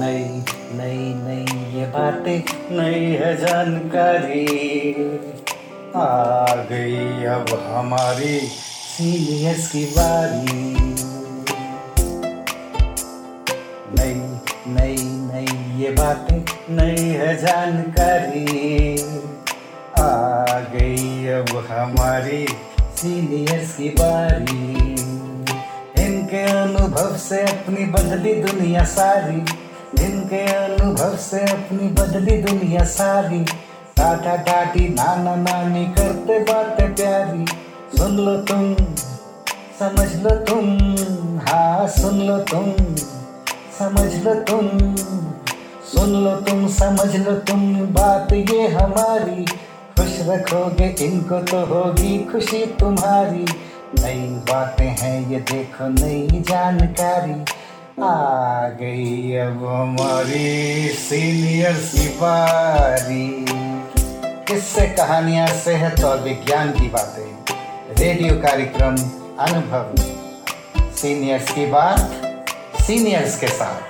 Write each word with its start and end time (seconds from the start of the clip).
नई 0.00 0.24
नई 0.78 1.14
नई 1.14 1.78
ये 1.78 1.86
बातें, 1.86 2.42
नई 2.70 3.04
है 3.04 3.36
जानकारी। 3.36 4.46
आ 5.96 6.54
गई 6.54 7.24
अब 7.24 7.46
हमारी 7.66 8.38
सीनियर्स 8.46 9.68
की 9.72 9.84
बारी। 9.84 10.70
नई 13.98 14.14
नई 14.74 14.96
नई 15.02 15.82
ये 15.82 15.90
बातें, 15.90 16.38
नई 16.70 17.08
है 17.08 17.36
जानकारी। 17.36 18.46
आ 20.00 20.60
गई 20.60 21.26
अब 21.26 21.66
हमारी 21.70 22.46
सीनियर्स 23.00 23.76
की 23.76 23.88
बारी। 23.88 24.92
इनके 26.04 26.42
अनुभव 26.42 27.16
से 27.16 27.42
अपनी 27.42 27.84
बदली 27.84 28.34
दुनिया 28.34 28.84
सारी। 28.84 29.36
इनके 30.04 30.42
अनुभव 30.52 31.16
से 31.16 31.40
अपनी 31.40 31.88
बदली 31.88 32.42
दुनिया 32.42 32.84
सारी। 32.84 33.44
टाटा 33.96 34.36
टाटी 34.36 34.88
नाना 34.88 35.36
नानी 35.36 35.86
करते 35.86 36.38
बातें 36.38 36.94
प्यारी। 36.94 37.46
सुन 37.98 38.16
लो 38.16 38.36
तुम, 38.36 38.74
समझ 39.80 40.16
लो 40.16 40.30
तुम। 40.30 40.78
हाँ 41.38 41.88
सुन 41.88 42.20
लो 42.20 42.38
तुम, 42.38 42.94
समझ 43.78 44.14
लो 44.14 44.34
तुम। 44.34 44.94
सुन 45.84 46.24
लो 46.24 46.36
तुम, 46.36 46.68
समझ 46.68 47.16
लो 47.16 47.32
तुम। 47.32 47.74
बात 47.74 48.32
ये 48.32 48.68
हमारी। 48.68 49.46
खुश 50.00 50.18
रखोगे, 50.20 50.84
इनको 50.84 51.38
तो 51.38 51.66
होगी 51.66 52.24
खुशी 52.24 52.66
तुम्हारी। 52.66 53.46
नई 54.02 54.28
बातें 54.28 54.88
हैं, 54.88 55.30
ये 55.30 55.40
देखो 55.40 55.88
नई 55.88 56.28
जानकारी। 56.40 57.44
आ 58.02 58.68
गई 58.68 59.32
अब 59.34 59.66
हमारी 59.66 60.88
सीनियर 60.88 61.74
सिपारी 61.74 63.46
किससे 64.24 64.86
कहानियाँ, 64.86 65.46
सेहत 65.46 66.04
और 66.04 66.20
विज्ञान 66.20 66.72
की 66.72 66.88
बातें? 66.88 67.54
रेडियो 67.98 68.34
कार्यक्रम 68.34 68.96
अनुभव। 69.38 69.94
सीनियर्स 70.94 71.50
की 71.52 71.66
बात 71.66 72.10
सीनियर्स 72.82 73.40
के 73.40 73.48
साथ। 73.48 73.80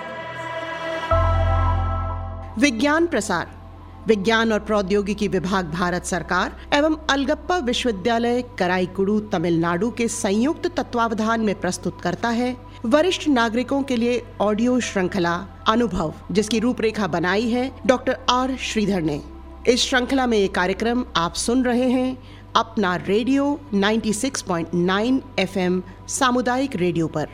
विज्ञान 2.59 3.07
प्रसार। 3.07 3.60
विज्ञान 4.07 4.53
और 4.53 4.59
प्रौद्योगिकी 4.59 5.29
विभाग 5.29 5.71
भारत 5.71 6.05
सरकार 6.05 6.57
एवं 6.73 6.97
अलगप्पा 7.11 7.59
विश्वविद्यालय 7.59 8.43
कराईकुड़ू 8.59 9.21
तमिलनाडु 9.21 9.91
के 9.91 10.09
संयुक्त 10.09 10.67
तत्वावधान 10.77 11.41
में 11.41 11.61
प्रस्तुत 11.61 12.01
करता 12.01 12.29
है। 12.29 12.57
वरिष्ठ 12.85 13.29
नागरिकों 13.29 13.83
के 13.83 13.97
लिए 13.97 14.23
ऑडियो 14.41 14.81
श्रृंखला 14.81 15.47
अनुभव, 15.69 16.15
जिसकी 16.33 16.59
रूपरेखा 16.59 17.07
बनाई 17.07 17.49
है 17.49 17.73
डॉक्टर 17.87 18.19
आर 18.31 18.57
श्रीधर 18.57 19.03
ने। 19.03 19.23
इस 19.69 19.81
श्रृंखला 19.81 20.27
में 20.27 20.39
ये 20.39 20.49
कार्यक्रम 20.49 21.05
आप 21.17 21.35
सुन 21.35 21.65
रहे 21.65 21.91
हैं। 21.91 22.19
अपना 22.57 22.97
रेडियो 22.97 23.61
96.9 23.75 25.21
एफएम 25.39 25.83
सामुदायिक 26.09 26.77
रेडियो 26.77 27.07
पर। 27.07 27.29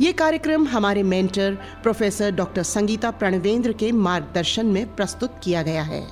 ये 0.00 0.12
कार्यक्रम 0.12 0.66
हमारे 0.66 1.02
mentor 1.02 1.58
professor 1.82 2.30
doctor 2.30 2.62
Sangeeta 2.62 3.10
Pranvendra 3.10 3.72
के 3.72 3.92
मार्गदर्शन 3.92 4.66
में 4.66 4.96
प्रस्तुत 4.96 5.40
किया 5.42 5.62
गया 5.62 5.82
है। 5.82 6.08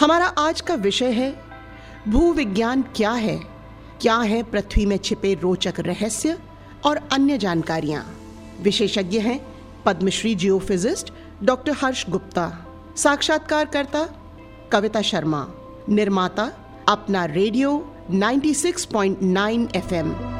हमारा 0.00 0.26
आज 0.26 0.60
का 0.60 0.74
विषय 0.74 1.10
है, 1.10 1.40
भूविज्ञान 2.08 2.82
क्या 2.82 3.10
है? 3.10 3.40
क्या 4.00 4.16
है 4.16 4.42
पृथ्वी 4.42 4.86
में 4.86 4.96
छिपे 4.96 5.34
रोचक 5.34 5.74
रहस्य 5.80 6.38
और 6.86 7.08
अन्य 7.12 7.38
जानकारियाँ? 7.38 8.16
विशेषज्ञ 8.60 9.18
हैं 9.18 9.46
पद्मश्री 9.86 10.34
जियोफिजिस्ट 10.34 11.12
डॉक्टर 11.42 11.72
हर्ष 11.72 12.10
गुप्ता, 12.10 12.66
साक्षात्कारकर्ता 12.96 14.08
कविता 14.72 15.02
शर्मा, 15.02 15.48
निर्माता 15.88 16.52
Apna 16.88 17.24
radio 17.24 17.94
96.9 18.10 19.76
FM. 19.76 20.35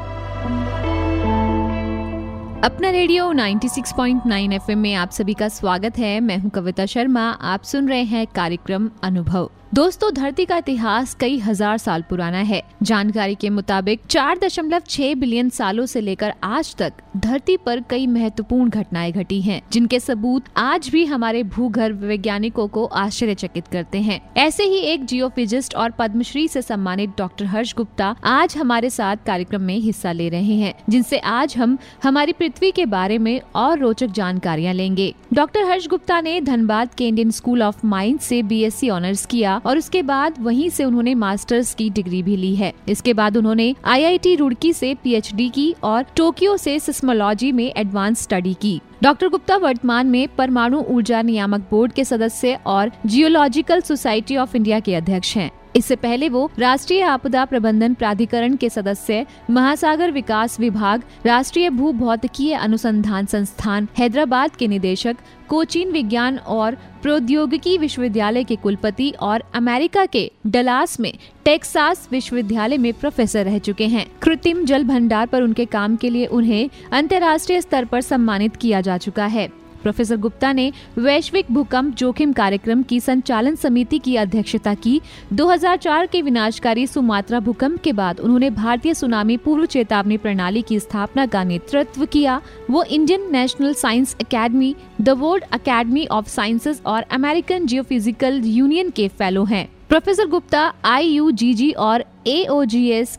Apna 2.63 2.89
radio 2.89 3.33
96.9 3.33 4.53
FM 4.53 4.79
में 4.79 4.93
आप 4.93 5.11
सभी 5.11 5.33
का 5.33 5.47
स्वागत 5.47 5.97
है। 5.97 6.19
मैं 6.19 6.37
हूँ 6.37 6.51
कविता 6.51 6.85
शर्मा। 6.85 7.21
आप 7.21 7.63
सुन 7.63 7.89
रहे 7.89 8.03
हैं 8.03 8.27
कार्यक्रम 8.27 8.89
अनुभव। 9.03 9.49
दोस्तों 9.77 10.09
धरती 10.13 10.43
का 10.45 10.57
इतिहास 10.57 11.13
कई 11.13 11.37
हज़ार 11.39 11.77
साल 11.77 12.01
पुराना 12.01 12.37
है। 12.41 12.61
जानकारी 12.83 13.35
के 13.35 13.49
मुताबिक 13.49 14.01
चार 14.09 14.37
दशमलव 14.37 14.81
छह 14.89 15.13
बिलियन 15.15 15.49
सालों 15.49 15.85
से 15.85 16.01
लेकर 16.01 16.33
आज 16.43 16.73
तक 16.75 16.93
धरती 17.17 17.57
पर 17.57 17.81
कई 17.89 18.07
महत्वपूर्ण 18.07 18.69
घटनाएँ 18.69 19.11
घटी 19.11 19.39
हैं, 19.41 19.61
जिनके 19.71 19.99
सबूत 19.99 20.45
आज 20.57 20.89
भी 20.89 21.03
हमारे 21.05 21.43
भूगर्भ 21.45 22.03
वैज्ञानिकों 22.03 22.67
को 22.67 22.85
आश्चर्यचकित 22.85 23.67
करते 23.67 23.97
हैं। 23.97 24.19
ऐसे 24.37 24.63
ही 24.63 24.79
एक 24.83 25.05
जियोफिजिस्ट 25.05 25.75
और 25.75 25.91
पद्मश्री 25.99 26.47
से 26.47 26.61
सम्मानित 26.61 27.13
डॉक्टर 27.17 27.45
हर्ष 27.45 27.75
गुप्ता 27.75 28.15
आज 28.23 28.57
हमारे 28.57 28.89
साथ 28.89 29.25
कार्यक्रम 29.25 29.61
में 29.61 29.77
हिस्सा 29.77 30.11
ले 30.11 30.29
रहे 30.29 30.55
हैं 30.55 30.73
जिनसे 30.89 31.19
आज 31.19 31.55
हम 31.57 31.77
हमारी 32.03 32.33
पृथ्वी 32.33 32.71
के 32.71 32.85
बारे 32.87 33.17
में 33.17 33.39
और 33.55 33.77
रोचक 33.79 34.07
जानकारियाँ 34.13 34.73
लेंगे। 34.73 35.13
डॉक्टर 35.33 35.69
हर्ष 35.69 35.87
गुप्ता 35.87 36.19
ने 36.21 36.39
धनबाद 36.41 36.93
के 36.93 37.07
इंडियन 37.07 37.31
स्कूल 37.31 37.63
ऑफ़ 37.63 37.85
माइंस 37.85 38.23
से 38.23 38.41
बी 38.43 38.89
ऑनर्स 38.89 39.25
किया 39.25 39.59
और 39.67 39.77
उसके 39.77 40.01
बाद 40.01 40.35
वहीं 40.39 40.69
से 40.69 40.83
उन्होंने 40.83 41.15
मास्टर्स 41.15 41.73
की 41.73 41.89
डिग्री 41.89 42.23
भी 42.23 42.35
ली 42.37 42.55
है। 42.55 42.73
इसके 42.89 43.13
बाद 43.13 43.37
उन्होंने 43.37 43.73
आईआईटी 43.85 44.35
रुड़की 44.35 44.73
से 44.73 44.93
पीएचडी 44.93 45.49
की 45.49 45.73
और 45.83 46.05
टोक्यो 46.15 46.57
से 46.57 46.79
सिस्मोलॉजी 46.79 47.51
में 47.51 47.71
एडवांस 47.77 48.21
स्टडी 48.21 48.53
की। 48.53 48.79
डॉक्टर 49.03 49.29
गुप्ता 49.29 49.57
वर्तमान 49.57 50.07
में 50.07 50.27
परमाणु 50.27 50.83
ऊर्जा 50.89 51.21
नियामक 51.21 51.67
बोर्ड 51.71 51.91
के 51.91 52.03
सदस्य 52.03 52.57
और 52.65 52.91
जियोलॉजिकल 53.05 53.81
सोसाइटी 53.81 54.37
ऑफ़ 54.37 54.55
इंडिया 54.57 54.79
के 54.79 54.95
अध्यक्ष 54.95 55.35
हैं। 55.37 55.49
इससे 55.77 55.95
पहले 55.95 56.29
वो 56.29 56.49
राष्ट्रीय 56.59 57.01
आपदा 57.01 57.45
प्रबंधन 57.45 57.93
प्राधिकरण 57.93 58.55
के 58.55 58.69
सदस्य, 58.69 59.25
महासागर 59.49 60.11
विकास 60.11 60.59
विभाग, 60.59 61.03
राष्ट्रीय 61.25 61.69
भू 61.69 61.91
भौतिकीय 61.91 62.53
अनुसंधान 62.53 63.25
संस्थान, 63.25 63.87
हैदराबाद 63.97 64.55
के 64.55 64.67
निदेशक, 64.67 65.17
कोचीन 65.49 65.91
विज्ञान 65.91 66.37
और 66.37 66.75
प्रौद्योगिकी 67.01 67.77
विश्वविद्यालय 67.77 68.43
के 68.43 68.55
कुलपति 68.55 69.09
और 69.19 69.43
अमेरिका 69.55 70.05
के 70.05 70.31
डलास 70.47 70.99
में 70.99 71.13
टेक्सास 71.45 72.07
विश्वविद्यालय 72.11 72.77
में 72.77 72.93
प्रोफेसर 72.93 73.45
रह 73.45 73.59
चुके 73.59 73.87
हैं। 73.87 74.05
कृत्रिम 74.21 74.65
जल 74.65 74.83
भंडार 74.83 75.27
पर 75.27 75.41
उनके 75.41 75.65
काम 75.65 75.95
के 75.95 76.09
लिए 76.09 76.25
उन्हें 76.25 76.69
अंतर्राष्ट्रीय 76.91 77.61
स्तर 77.61 77.85
पर 77.85 78.01
सम्मानित 78.01 78.55
किया 78.55 78.81
जा 78.81 78.97
चुका 78.97 79.25
है। 79.25 79.47
प्रोफेसर 79.87 80.17
गुप्ता 80.17 80.53
ने 80.53 80.73
वैश्विक 80.97 81.45
भूकंप 81.51 81.95
जोखिम 81.95 82.33
कार्यक्रम 82.33 82.83
की 82.83 82.99
संचालन 82.99 83.55
समिति 83.55 83.99
की 83.99 84.15
अध्यक्षता 84.15 84.73
की। 84.73 85.01
2004 85.33 86.05
के 86.05 86.21
विनाशकारी 86.21 86.87
सुमात्रा 86.87 87.39
भूकंप 87.39 87.81
के 87.81 87.93
बाद 87.93 88.19
उन्होंने 88.19 88.49
भारतीय 88.49 88.93
सुनामी 88.93 89.37
पूर्व 89.37 89.65
चेतावनी 89.65 90.17
प्रणाली 90.17 90.61
की 90.61 90.79
स्थापना 90.79 91.25
का 91.25 91.43
नेतृत्व 91.43 92.05
किया। 92.05 92.41
वो 92.69 92.83
Indian 92.83 93.31
national 93.31 93.73
science 93.73 94.15
academy 94.21 94.75
the 95.01 95.09
world 95.09 95.43
academy 95.43 96.05
of 96.05 96.29
sciences 96.29 96.81
और 96.85 97.01
अमेरिकन 97.01 97.65
जियोफिजिकल 97.65 98.41
यूनियन 98.45 98.89
के 98.89 99.07
फेलो 99.07 99.43
हैं। 99.43 99.67
प्रोफेसर 99.89 100.27
गुप्ता 100.27 100.73
आईयूजीजी 100.85 101.71
और 101.71 102.03
ए 102.27 102.45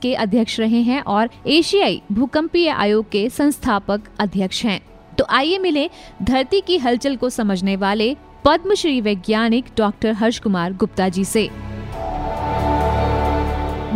के 0.03 0.15
अध्यक्ष 0.15 0.61
रहे 0.61 0.81
हैं 0.81 1.01
और 1.03 1.31
एशियाई 1.47 2.03
भूकंपीय 2.13 2.69
आयोग 2.69 3.11
के 3.11 3.31
संस्थापक 3.31 4.01
अध्यक्ष 4.21 4.65
हैं। 4.65 4.81
तो 5.19 5.25
आइए 5.29 5.59
मिले 5.59 5.89
धरती 6.23 6.61
की 6.61 6.77
हलचल 6.79 7.17
को 7.17 7.31
समझने 7.31 7.77
वाले 7.77 8.15
पद्मश्री 8.45 9.01
वैज्ञानिक 9.01 9.65
डॉक्टर 9.79 10.13
हर्ष 10.13 10.39
कुमार 10.39 10.73
गुप्ता 10.73 11.09
जी 11.09 11.25
से। 11.25 11.49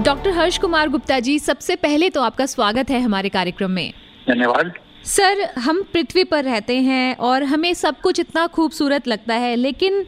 डॉक्टर 0.03 0.31
हर्ष 0.31 0.59
कुमार 0.59 0.89
गुप्ता 0.89 1.19
जी 1.21 1.39
सबसे 1.39 1.77
पहले 1.77 2.09
तो 2.11 2.23
आपका 2.23 2.47
स्वागत 2.47 2.91
है 2.91 3.01
हमारे 3.01 3.29
कार्यक्रम 3.29 3.71
में। 3.71 3.93
धन्यवाद। 4.29 4.73
सर 5.05 5.43
हम 5.59 5.83
पृथ्वी 5.93 6.25
पर 6.25 6.45
रहते 6.45 6.77
हैं 6.77 7.17
और 7.17 7.45
हमें 7.45 7.73
सब 7.75 8.01
कुछ 8.01 8.21
इतना 8.21 8.47
खूबसूरत 8.47 9.09
लगता 9.09 9.35
है 9.35 9.55
लेकिन 9.57 10.05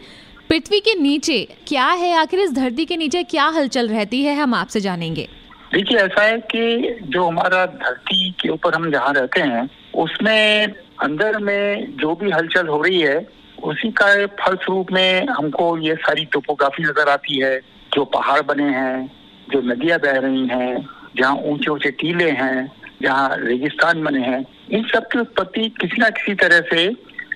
पृथ्वी 0.49 0.81
के 0.81 0.95
नीचे 0.95 1.39
क्या 1.67 1.87
है? 1.87 2.13
आखिर 2.15 2.41
इस 2.41 2.53
धरती 2.53 2.85
के 2.85 2.97
नीचे 2.97 3.23
क्या 3.23 3.47
हलचल 3.49 3.89
रहती 3.89 4.23
है 4.25 4.35
हम 4.35 4.55
आपसे 4.55 4.81
जानेंगे। 4.81 5.29
देखिए 5.73 5.99
ऐसा 5.99 6.23
है 6.23 6.39
कि 6.51 6.99
जो 7.03 7.27
हमारा 7.27 7.65
धरती 7.67 8.31
के 8.41 8.49
ऊपर 8.49 8.75
हम 8.75 8.91
जहाँ 8.91 9.13
रहते 9.13 9.41
हैं 9.41 9.69
उसमें 9.95 10.75
अंदर 11.03 11.39
में 11.39 11.97
जो 11.97 12.15
भी 12.15 12.31
हलचल 12.31 12.67
हो 12.67 12.83
रही 12.83 13.01
है, 13.01 13.29
उसी 13.63 13.91
का 13.91 14.27
फलस्वरूप 14.27 14.93
में 14.93 15.27
हमको 15.27 15.79
ये 15.79 15.95
सारी 15.95 16.25
टोपोग्राफी 16.25 16.83
नज़र 16.83 17.09
आती 17.09 17.41
है। 17.41 17.61
जो 17.95 18.05
पहाड़ 18.05 18.43
बने 18.43 18.65
हैं, 18.65 19.11
जो 19.51 19.61
नदियाँ 19.61 19.99
बह 19.99 20.19
रही 20.19 20.47
हैं, 20.47 20.89
जहाँ 21.17 21.37
ऊँचे 21.37 21.71
ऊँचे 21.71 21.91
टीले 21.91 22.31
हैं, 22.31 22.73
जहाँ 23.03 23.37
रेगिस्तान 23.39 24.05
बने 24.05 24.21
हैं, 24.21 24.47
इन 24.71 24.83
सब 24.83 25.09
की 25.09 25.19
उत्पत्ति 25.19 25.69
किसी 25.69 25.97
ना 25.99 26.11
किसी 26.11 26.35
तरह 26.35 26.61
से 26.61 26.89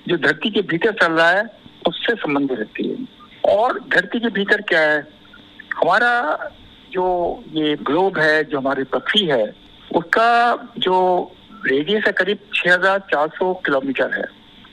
जो 0.08 0.16
धरती 0.16 0.50
के 0.50 0.62
भीतर 0.62 0.92
चल 0.92 1.12
रहा 1.12 1.30
है, 1.30 1.44
उससे 1.88 2.14
संबंध 2.14 2.52
रहती 2.52 2.88
है। 2.88 2.96
और 3.54 3.80
धरती 3.80 4.20
के 4.20 4.28
भीतर 4.28 4.60
क्या 4.60 4.80
है? 4.80 5.06
हमारा 5.76 6.50
जो 6.92 7.44
ये 7.52 7.76
ग्लोब 7.76 8.18
है, 8.18 8.44
जो 8.44 8.58
हमारी 8.58 8.84
पृथ्वी 8.84 9.24
है, 9.24 9.54
उसका 9.94 10.56
जो 10.78 10.96
रेडियस 11.66 12.04
है 12.06 12.12
करीब 12.14 12.38
6,400 12.54 13.52
किलोमीटर 13.66 14.12
है। 14.12 14.24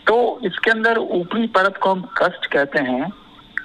तो 0.07 0.15
इसके 0.45 0.71
अंदर 0.71 0.97
ऊपरी 0.97 1.47
परत 1.49 1.77
को 1.77 1.91
हम 1.91 2.01
कस्ट 2.17 2.45
कहते 2.53 2.79
हैं 2.81 3.11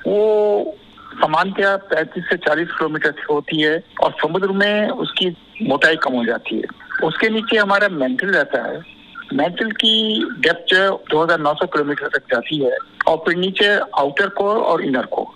वो 0.07 0.77
सामान्यतः 1.15 1.77
पैंतीस 1.89 2.25
से 2.25 2.37
चालीस 2.39 2.69
किलोमीटर 2.69 3.15
होती 3.31 3.61
है 3.61 3.83
और 4.03 4.13
समुद्र 4.23 4.53
में 4.53 4.89
उसकी 5.05 5.29
मोटाई 5.63 5.97
कम 5.97 6.15
हो 6.15 6.25
जाती 6.25 6.57
है। 6.57 6.69
उसके 7.05 7.29
नीचे 7.29 7.57
हमारा 7.57 7.89
मेंटल 7.89 8.29
रहता 8.29 8.63
है। 8.63 8.79
मेंटल 9.33 9.71
की 9.73 10.25
डेप्थ 10.41 10.75
जो 10.75 10.89
दो 11.11 11.23
हज़ार 11.23 11.41
नौ 11.41 11.55
सौ 11.55 11.67
किलोमीटर 11.67 12.09
तक 12.09 12.33
जाती 12.33 12.63
है 12.65 12.77
और 13.09 13.17
फिर 13.27 13.37
नीचे 13.37 13.69
आउटर 13.99 14.29
कोर 14.39 14.57
और 14.57 14.85
इनर 14.85 15.07
कोर। 15.07 15.27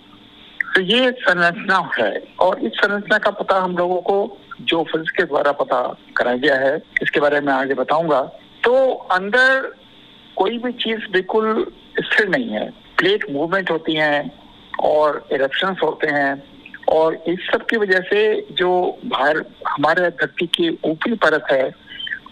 तो 0.75 0.81
ये 0.83 1.11
संरचना 1.19 1.77
है 1.99 2.11
और 2.39 2.59
इस 2.59 2.71
संरचना 2.73 3.17
का 3.17 3.31
पता 3.33 3.59
हम 3.59 3.77
लोगों 3.77 4.01
को 4.01 4.17
जो 4.61 4.83
फिजिक्स 4.83 5.11
के 5.11 5.23
द्वारा 5.23 5.51
पता 5.51 5.97
कराया 6.17 6.37
गया 6.37 6.55
है, 6.55 6.81
इसके 7.01 7.19
बारे 7.19 7.39
में 7.39 7.53
आगे 7.53 7.73
बताऊँगा। 7.73 8.21
तो 8.63 8.93
अंदर 8.93 9.73
कोई 10.35 10.57
भी 10.57 10.71
चीज़ 10.71 11.11
बिल्कुल 11.11 11.71
स्थिर 11.99 12.29
नहीं 12.29 12.49
है। 12.49 12.69
प्लेट 12.97 13.31
मूवमेंट 13.31 13.71
होती 13.71 13.93
हैं 13.93 14.31
और 14.79 15.27
इरेप्शन 15.31 15.75
होते 15.83 16.07
हैं 16.07 16.43
और 16.89 17.23
इस 17.27 17.39
सब 17.53 17.65
की 17.65 17.77
वजह 17.77 17.99
से 17.99 18.47
जो 18.51 18.99
बाहर, 19.05 19.45
हमारे 19.67 20.09
धरती 20.09 20.47
की 20.47 20.79
ऊपरी 20.85 21.13
परत 21.13 21.45
है, 21.51 21.71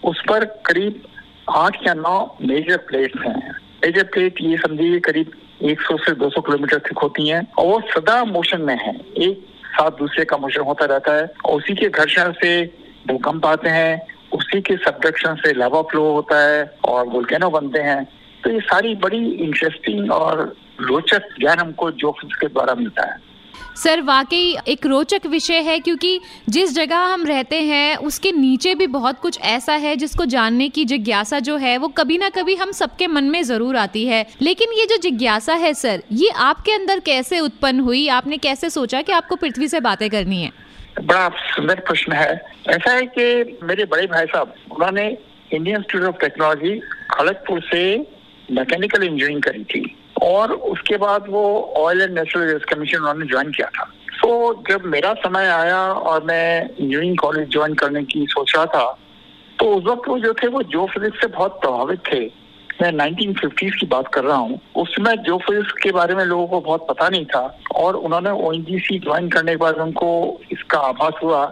उस 0.04 0.22
पर 0.28 0.44
करीब 0.44 1.02
आठ 1.50 1.86
या 1.86 1.94
नौ 1.94 2.36
मेजर 2.42 2.76
प्लेट्स 2.76 3.26
हैं। 3.26 3.50
मेजर 3.52 4.02
प्लेट 4.02 4.34
ये 4.40 4.56
समझिए 4.56 5.00
करीब 5.00 5.30
100 5.62 5.96
से 5.96 6.12
200 6.12 6.40
किलोमीटर 6.40 6.78
तक 6.78 6.98
होती 6.98 7.28
हैं 7.28 7.52
और 7.52 7.66
वो 7.66 7.80
सदा 7.80 8.24
मोशन 8.24 8.60
में 8.60 8.76
है। 8.76 8.96
एक 9.18 9.46
साथ 9.74 9.90
दूसरे 9.90 10.24
का 10.24 10.36
मोशन 10.36 10.60
होता 10.60 10.84
रहता 10.84 11.14
है 11.14 11.30
और 11.44 11.56
उसी 11.56 11.74
के 11.74 11.88
घर्षण 11.88 12.32
से 12.32 12.64
भूकंप 13.08 13.46
आते 13.46 13.68
हैं, 13.68 14.06
उसी 14.32 14.60
के 14.60 14.76
सबडक्शन 14.76 15.34
से 15.34 15.52
लावा 15.52 15.82
फ्लो 15.82 16.02
होता 16.12 16.40
है 16.40 16.64
और 16.84 17.06
वोल्केनो 17.08 17.50
बनते 17.50 17.80
हैं। 17.80 18.04
तो 18.44 18.50
ये 18.50 18.60
सारी 18.60 18.94
बड़ी 18.94 19.24
इंटरेस्टिंग 19.30 20.10
और 20.12 20.56
रोचक 20.80 21.28
ज्ञान 21.40 21.58
हमको 21.58 21.90
जोफिस 21.90 22.36
के 22.36 22.46
द्वारा 22.46 22.74
मिलता 22.74 23.06
है। 23.12 23.33
सर, 23.76 24.00
वाकई 24.00 24.56
एक 24.68 24.86
रोचक 24.86 25.26
विषय 25.26 25.58
है 25.60 25.78
क्योंकि 25.78 26.20
जिस 26.48 26.74
जगह 26.74 26.96
हम 26.96 27.26
रहते 27.26 27.60
हैं, 27.60 27.96
उसके 27.96 28.32
नीचे 28.32 28.74
भी 28.74 28.86
बहुत 28.86 29.18
कुछ 29.20 29.40
ऐसा 29.40 29.72
है 29.74 29.96
जिसको 29.96 30.24
जानने 30.24 30.68
की 30.68 30.84
जिज्ञासा 30.84 31.38
जो 31.38 31.56
है, 31.56 31.76
वो 31.78 31.88
कभी 31.88 32.18
ना 32.18 32.28
कभी 32.28 32.54
हम 32.54 32.72
सबके 32.72 33.06
मन 33.06 33.24
में 33.24 33.42
ज़रूर 33.42 33.76
आती 33.76 34.04
है। 34.04 34.26
लेकिन 34.42 34.72
ये 34.72 34.86
जो 34.86 34.96
जिज्ञासा 34.96 35.54
है 35.54 35.74
सर, 35.74 36.02
ये 36.12 36.28
आपके 36.28 36.72
अंदर 36.72 37.00
कैसे 37.00 37.40
उत्पन्न 37.40 37.80
हुई? 37.80 38.06
आपने 38.08 38.36
कैसे 38.38 38.70
सोचा 38.70 39.02
कि 39.02 39.12
आपको 39.12 39.36
पृथ्वी 39.36 39.68
से 39.68 39.80
बातें 39.80 40.10
करनी 40.10 40.42
है? 40.42 40.50
बड़ा 41.02 41.28
सुंदर 41.28 41.80
प्रश्न 41.80 42.12
है। 42.12 42.32
ऐसा 42.68 42.92
है 42.92 43.02
कि 43.18 43.58
मेरे 43.62 43.84
बड़े 43.84 44.06
भाई 44.06 44.26
साहब, 44.26 44.54
उन्होंने 44.72 45.06
Indian 45.52 45.76
institute 45.76 46.14
of 46.14 46.20
technology 46.20 46.78
Kharagpur 47.10 47.60
से 47.60 47.84
मैकेनिकल 48.52 49.02
इंजीनियरिंग 49.02 49.42
करी 49.42 49.64
थी। 49.64 49.96
और 50.24 50.52
उसके 50.52 50.96
बाद 50.96 51.24
वो 51.28 51.74
oil 51.76 52.00
and 52.00 52.18
natural 52.18 52.52
gas 52.52 52.64
commission 52.64 52.98
उन्होंने 52.98 53.26
ज्वाइन 53.26 53.50
किया 53.50 53.68
था। 53.68 53.84
तो 54.22 54.62
जब 54.70 54.82
मेरा 54.84 55.14
समय 55.14 55.46
आया 55.46 55.92
और 55.92 56.24
मैं 56.24 56.62
इंजीनियरिंग 56.64 57.18
कॉलेज 57.18 57.48
ज्वाइन 57.48 57.74
करने 57.74 58.04
की 58.04 58.26
सोच 58.30 58.52
रहा 58.56 58.66
था 58.66 58.98
तो 59.58 59.66
उस 59.66 59.84
वक्त 59.84 60.08
वो 60.08 60.18
जो 60.18 60.34
थे, 60.34 60.46
वो 60.46 60.62
जो 60.62 60.86
फिजिक्स 60.86 61.20
से 61.20 61.26
बहुत 61.26 61.60
प्रभावित 61.60 62.00
थे। 62.12 62.44
मैं 62.82 62.92
1950s 62.92 63.74
की 63.74 63.86
बात 63.86 64.08
कर 64.08 64.24
रहा 64.24 64.36
हूँ। 64.36 64.60
उस 64.76 64.96
समय 64.96 65.16
जो 65.16 65.38
फिजिक्स 65.38 65.72
के 65.72 65.92
बारे 65.92 66.14
में 66.14 66.24
लोगों 66.24 66.46
को 66.46 66.60
बहुत 66.60 66.86
पता 66.88 67.08
नहीं 67.08 67.24
था 67.24 67.60
और 67.74 67.96
उन्होंने 67.96 68.30
ओएनजीसी 68.30 68.98
ज्वाइन 68.98 69.28
करने 69.28 69.52
के 69.52 69.56
बाद 69.56 69.74
उनको 69.74 70.40
इसका 70.52 70.78
आभास 70.78 71.12
हुआ 71.22 71.46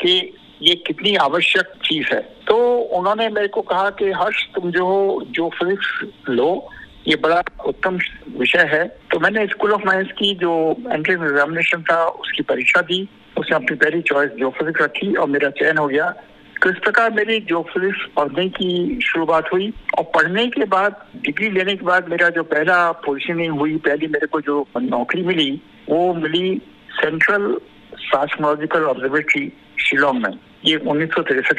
कि 0.00 0.34
ये 0.62 0.74
कितनी 0.74 1.16
आवश्यक 1.16 1.64
चीज़ 1.84 2.06
है। 2.14 2.20
तो 2.20 2.78
उन्होंने 2.78 3.28
मेरे 3.28 3.48
को 3.48 3.60
कहा 3.60 3.90
कि, 3.90 4.04
हर्ष, 4.04 4.46
तुम 4.54 4.70
जो 4.70 5.22
जो 5.30 5.48
फिजिक्स 5.48 6.06
लो। 6.28 6.68
ये 7.08 7.16
बड़ा 7.16 7.42
उत्तम 7.66 7.98
विषय 8.38 8.68
है। 8.72 8.84
तो 8.84 9.20
मैंने 9.20 9.46
स्कूल 9.46 9.72
ऑफ़ 9.72 9.82
माइंस 9.86 10.08
की 10.18 10.34
जो 10.34 10.76
एंट्रेंस 10.92 11.20
एग्जामिनेशन 11.22 11.82
था, 11.82 12.04
उसकी 12.04 12.42
परीक्षा 12.42 12.80
दी। 12.80 13.08
उसमें 13.38 13.58
अपनी 13.58 13.76
पहली 13.76 14.02
चॉइस 14.02 14.30
जो 14.30 14.50
फिजिक्स 14.50 14.80
रखी 14.80 15.14
और 15.14 15.28
मेरा 15.28 15.50
चयन 15.50 15.78
हो 15.78 15.86
गया। 15.86 16.14
तो 16.62 16.70
इस 16.70 16.76
प्रकार 16.78 17.10
मेरी 17.10 17.40
जो 17.40 17.62
फिजिक्स 17.62 17.98
पढ़ने 18.16 18.48
की 18.48 19.00
शुरुआत 19.00 19.52
हुई 19.52 19.72
और 19.98 20.04
पढ़ने 20.04 20.46
के 20.46 20.64
बाद 20.64 21.06
डिग्री 21.16 21.50
लेने 21.50 21.76
के 21.76 21.86
बाद 21.86 22.08
मेरा 22.08 22.28
जो 22.28 22.42
पहला 22.42 22.92
पोजिशनिंग 22.92 23.58
हुई, 23.58 23.76
पहली 23.76 24.06
मेरे 24.06 24.26
को 24.26 24.40
जो 24.40 24.68
नौकरी 24.76 25.22
मिली, 25.22 25.60
वो 25.88 26.14
मिली 26.14 26.62
सेंट्रल 26.90 27.60
साइस्मोलॉजिकल 27.94 28.82
ऑब्जर्वेटरी 28.82 29.52
शिलोंग 29.80 30.22
में। 30.22 30.38
ये 30.64 30.76
उन्नीस 30.76 31.10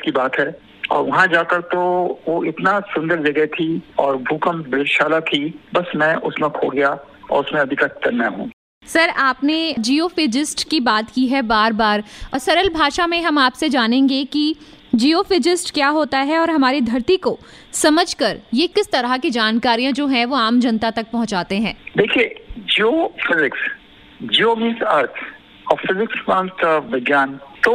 की 0.04 0.12
बात 0.12 0.40
है। 0.40 0.73
और 0.94 1.04
वहाँ 1.04 1.28
जाकर 1.28 1.62
तो 1.70 1.80
वो 2.28 2.44
इतना 2.46 2.80
सुंदर 2.90 3.24
जगह 3.24 3.46
थी 3.54 3.68
और 4.00 4.18
भूकंप 4.24 4.74
वेधशाला 4.74 5.20
थी। 5.22 5.48
बस 5.76 5.92
मैं 5.96 6.16
उसमें 6.28 6.50
खो 6.52 6.70
गया 6.70 6.90
और 7.32 7.40
उसमें 7.40 7.62
अभी 7.62 7.76
तक 7.76 8.00
तन्ना 8.04 8.28
हूँ। 8.28 8.50
सर 8.86 9.10
आपने 9.22 9.58
जियोफिजिस्ट 9.80 10.64
की 10.70 10.80
बात 10.82 11.10
की 11.10 11.26
है 11.28 11.42
बार 11.42 11.74
बार 11.74 12.04
और 12.34 12.40
सरल 12.40 12.70
भाषा 12.70 13.08
में 13.08 13.22
हम 13.22 13.38
आपसे 13.40 13.70
जानेंगे 13.70 14.24
कि 14.26 14.56
जियोफिजिस्ट 14.96 15.74
क्या 15.74 15.88
होता 15.90 16.20
है 16.22 16.38
और 16.40 16.50
हमारी 16.50 16.82
धरती 16.84 17.18
को 17.18 17.38
समझकर 17.74 18.40
ये 18.54 18.68
किस 18.70 18.92
तरह 18.92 19.18
की 19.18 19.30
जानकारियाँ 19.30 19.92
जो 19.92 20.08
हैं 20.08 20.26
वो 20.26 20.36
आम 20.38 20.60
जनता 20.60 20.92
तक 20.92 21.12
पहुंचाते 21.12 21.56
हैं। 21.58 21.76
देखिए 21.98 22.44
जियो 22.58 22.92
फिजिक्स 23.20 23.60
जियो 24.22 24.56
मीन्स 24.56 24.82
अर्थ 24.90 25.16
और 25.66 25.78
फिजिक्स 25.78 26.18
विज्ञान। 26.94 27.40
तो 27.64 27.74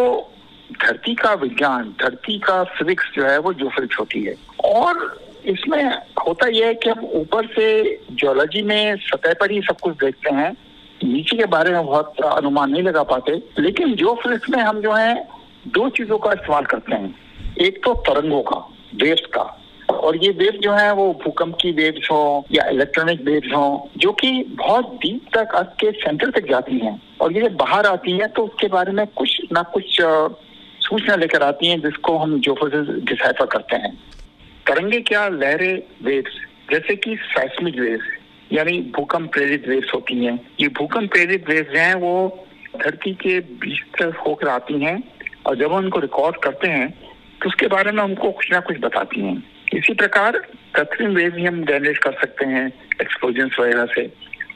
धरती 0.72 1.14
का 1.14 1.34
विज्ञान, 1.34 1.94
धरती 2.02 2.38
का 2.38 2.64
फिजिक्स 2.64 3.10
जो 3.14 3.24
है 3.24 3.38
वो 3.38 3.52
जो 3.52 3.68
फिजिक्स 3.68 3.98
होती 4.00 4.24
है। 4.24 4.34
और 4.64 5.20
इसमें 5.46 5.84
होता 6.26 6.48
यह 6.48 6.66
है 6.66 6.74
कि 6.74 6.90
हम 6.90 7.04
ऊपर 7.04 7.46
से 7.46 7.96
जियोलॉजी 8.10 8.62
में 8.62 8.96
सतह 8.96 9.34
पर 9.34 9.50
ही 9.50 9.60
सब 9.60 9.76
कुछ 9.82 9.94
देखते 9.94 10.30
हैं। 10.30 10.56
नीचे 11.04 11.36
के 11.36 11.44
बारे 11.44 11.70
में 11.70 11.86
बहुत 11.86 12.20
अनुमान 12.20 12.70
नहीं 12.70 12.82
लगा 12.82 13.02
पाते, 13.02 13.42
लेकिन 13.58 13.94
जो 13.94 14.14
फिजिक्स 14.14 14.50
में 14.50 14.58
हम 14.58 14.80
जो 14.80 14.92
है, 14.92 15.28
दो 15.68 15.88
चीज़ों 15.88 16.18
का 16.18 16.32
इस्तेमाल 16.32 16.64
करते 16.64 16.94
हैं। 16.94 17.14
एक 17.60 17.84
तो 17.84 17.94
तरंगों 17.94 18.42
का 18.42 18.56
वेव्स 18.94 19.20
का। 19.20 19.64
और 19.90 20.16
ये 20.16 20.30
वेव 20.30 20.52
जो 20.62 20.72
है, 20.72 20.92
वो 20.92 21.12
भूकंप 21.24 21.56
की 21.60 21.72
वेव्स 21.72 22.10
हो 22.10 22.46
या 22.52 22.64
इलेक्ट्रॉनिक 22.64 23.22
वेव्स 23.22 23.56
हो, 23.56 23.90
जो 23.96 24.12
कि 24.12 24.44
बहुत 24.48 24.94
डीप 24.94 25.36
तक 25.36 25.54
अर्थ 25.54 25.68
के 25.68 25.90
सेंटर 25.90 26.30
तक 26.30 26.48
जाती 26.50 26.78
हैं। 26.78 27.02
और 27.20 27.32
ये 27.32 27.42
जब 27.42 27.56
बाहर 27.56 27.86
आती 27.86 28.12
है 28.12 28.26
तो 28.26 28.42
उसके 28.42 28.66
बारे 28.66 28.92
में 28.92 29.06
कुछ 29.06 29.40
ना 29.52 29.62
कुछ 29.62 30.00
सूचना 30.88 31.14
लेकर 31.16 31.42
आती 31.42 31.66
हैं 31.66 31.80
जिसको 31.80 32.16
हम 32.18 32.38
जो 32.40 32.54
डिसाइफर 32.64 33.46
करते 33.46 33.76
हैं। 33.76 33.92
तरंगे 34.66 35.00
क्या 35.02 35.26
लहरें 35.30 35.82
वेव्स 36.04 36.40
जैसे 36.70 36.96
कि 36.96 37.16
साइस्मिक 37.24 37.78
वेव्स 37.80 38.06
यानी 38.50 38.78
भूकंप 38.96 39.32
प्रेरित 39.32 39.68
वेव्स 39.68 39.92
होती 39.94 40.24
हैं। 40.24 40.38
ये 40.60 40.68
भूकंप 40.68 41.10
प्रेरित 41.10 41.48
वेव्स 41.48 41.76
हैं, 41.76 41.94
वो 41.94 42.46
धरती 42.76 43.12
के 43.14 43.38
बीच 43.40 43.82
तरफ़ 43.98 44.18
होकर 44.18 44.48
आती 44.48 44.80
हैं 44.84 45.02
और 45.46 45.56
जब 45.56 45.72
हम 45.72 45.84
उनको 45.84 46.00
रिकॉर्ड 46.00 46.36
करते 46.36 46.68
हैं 46.68 46.88
तो 47.42 47.48
उसके 47.48 47.66
बारे 47.66 47.92
में 47.92 48.02
हमको 48.02 48.30
कुछ 48.30 48.50
ना 48.52 48.60
कुछ 48.60 48.76
बताती 48.80 49.20
हैं। 49.20 49.42
इसी 49.74 49.94
प्रकार 49.94 50.38
कृत्रिम 50.74 51.14
वेव 51.14 51.30
भी 51.32 51.44
हम 51.44 51.62
जनरेट 51.64 51.98
कर 51.98 52.12
सकते 52.20 52.46
हैं 52.46 52.66
एक्सप्लोजन 53.00 53.50
वगैरह 53.60 53.86
से। 53.94 54.02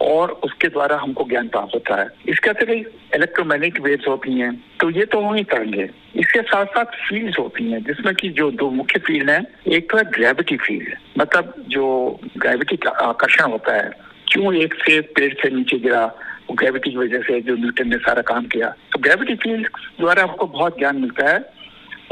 और 0.03 0.31
उसके 0.45 0.69
द्वारा 0.69 0.97
हमको 0.99 1.25
ज्ञान 1.25 1.49
प्राप्त 1.49 1.75
होता 1.75 2.01
है। 2.01 2.09
इसके 2.29 2.51
अतिरिक्त 2.51 3.15
इलेक्ट्रोमैग्नेटिक 3.17 3.83
वेव्स 3.83 4.09
होती 4.09 4.39
हैं 4.39 4.53
तो 4.81 4.91
ये 4.91 5.05
तो 5.07 5.21
वही 5.21 5.45
तरंगे 5.45 5.89
इसके 6.17 6.41
साथ 6.43 6.67
साथ 6.69 6.97
फील्ड्स 7.09 7.39
होती 7.39 7.71
हैं, 7.71 7.83
जिसमें 7.85 8.15
कि 8.15 8.29
जो 8.31 8.51
दो 8.53 8.71
मुख्य 8.73 8.99
फ़ील्ड 8.99 9.31
हैं, 9.31 9.45
एक 9.69 9.91
तो 9.91 9.99
है 9.99 10.05
ग्रेविटी 10.11 10.57
फ़ील्ड 10.57 10.95
मतलब 11.19 11.55
जो 11.69 12.21
ग्रेविटी 12.39 12.77
का 12.77 12.91
आकर्षण 13.03 13.51
होता 13.51 13.75
है। 13.75 13.91
क्यों 14.29 14.55
एक 14.55 14.75
से 14.75 15.01
पेड़ 15.17 15.33
से 15.35 15.51
नीचे 15.51 15.79
गिरा 15.79 16.05
ग्रेविटी 16.53 16.91
की 16.91 16.97
वजह 16.97 17.23
से 17.23 17.41
जो 17.41 17.55
न्यूटन 17.57 17.89
ने 17.89 17.97
सारा 17.99 18.23
काम 18.23 18.47
किया। 18.47 18.69
तो 18.93 18.99
ग्रेविटी 18.99 19.35
फ़ील्ड 19.35 19.69
द्वारा 20.01 20.23
हमको 20.23 20.47
बहुत 20.49 20.79
ज्ञान 20.79 21.01
मिलता 21.01 21.29
है, 21.29 21.39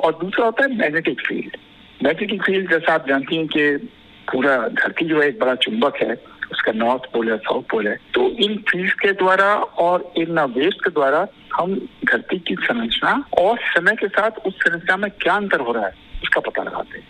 और 0.04 0.12
दूसरा 0.20 0.44
होता 0.44 0.64
है 0.64 0.76
मैग्नेटिक 0.78 1.20
फ़ील्ड 1.26 1.56
मैग्नेटिक 2.00 2.42
फ़ील्ड 2.42 2.70
जैसा 2.70 2.94
आप 2.94 3.08
जानती 3.08 3.36
हैं 3.36 3.46
कि 3.46 3.76
पूरा 4.28 4.56
धरती 4.74 5.04
जो 5.04 5.20
है 5.20 5.28
एक 5.28 5.38
बड़ा 5.40 5.54
चुंबक 5.54 5.96
है 5.96 6.14
उसका 6.52 6.72
नॉर्थ 6.72 7.10
पोल 7.12 7.30
है 7.30 7.36
साउथ 7.38 7.62
पोल 7.70 7.88
है। 7.88 7.96
तो 8.14 8.28
इन 8.44 8.56
फ़ील्ड 8.68 8.92
के 9.00 9.12
द्वारा 9.14 9.54
और 9.84 10.12
इन 10.16 10.40
वेस्ट 10.56 10.84
के 10.84 10.90
द्वारा 10.90 11.26
हम 11.54 11.74
धरती 12.04 12.38
की 12.38 12.54
संरचना 12.62 13.12
और 13.38 13.58
समय 13.68 13.96
के 13.96 14.08
साथ 14.08 14.46
उस 14.46 14.54
संरचना 14.56 14.96
में 14.96 15.10
क्या 15.10 15.34
अंतर 15.34 15.60
हो 15.60 15.72
रहा 15.72 15.86
है 15.86 15.92
उसका 16.22 16.40
पता 16.40 16.62
लगाते 16.62 16.98
हैं। 16.98 17.08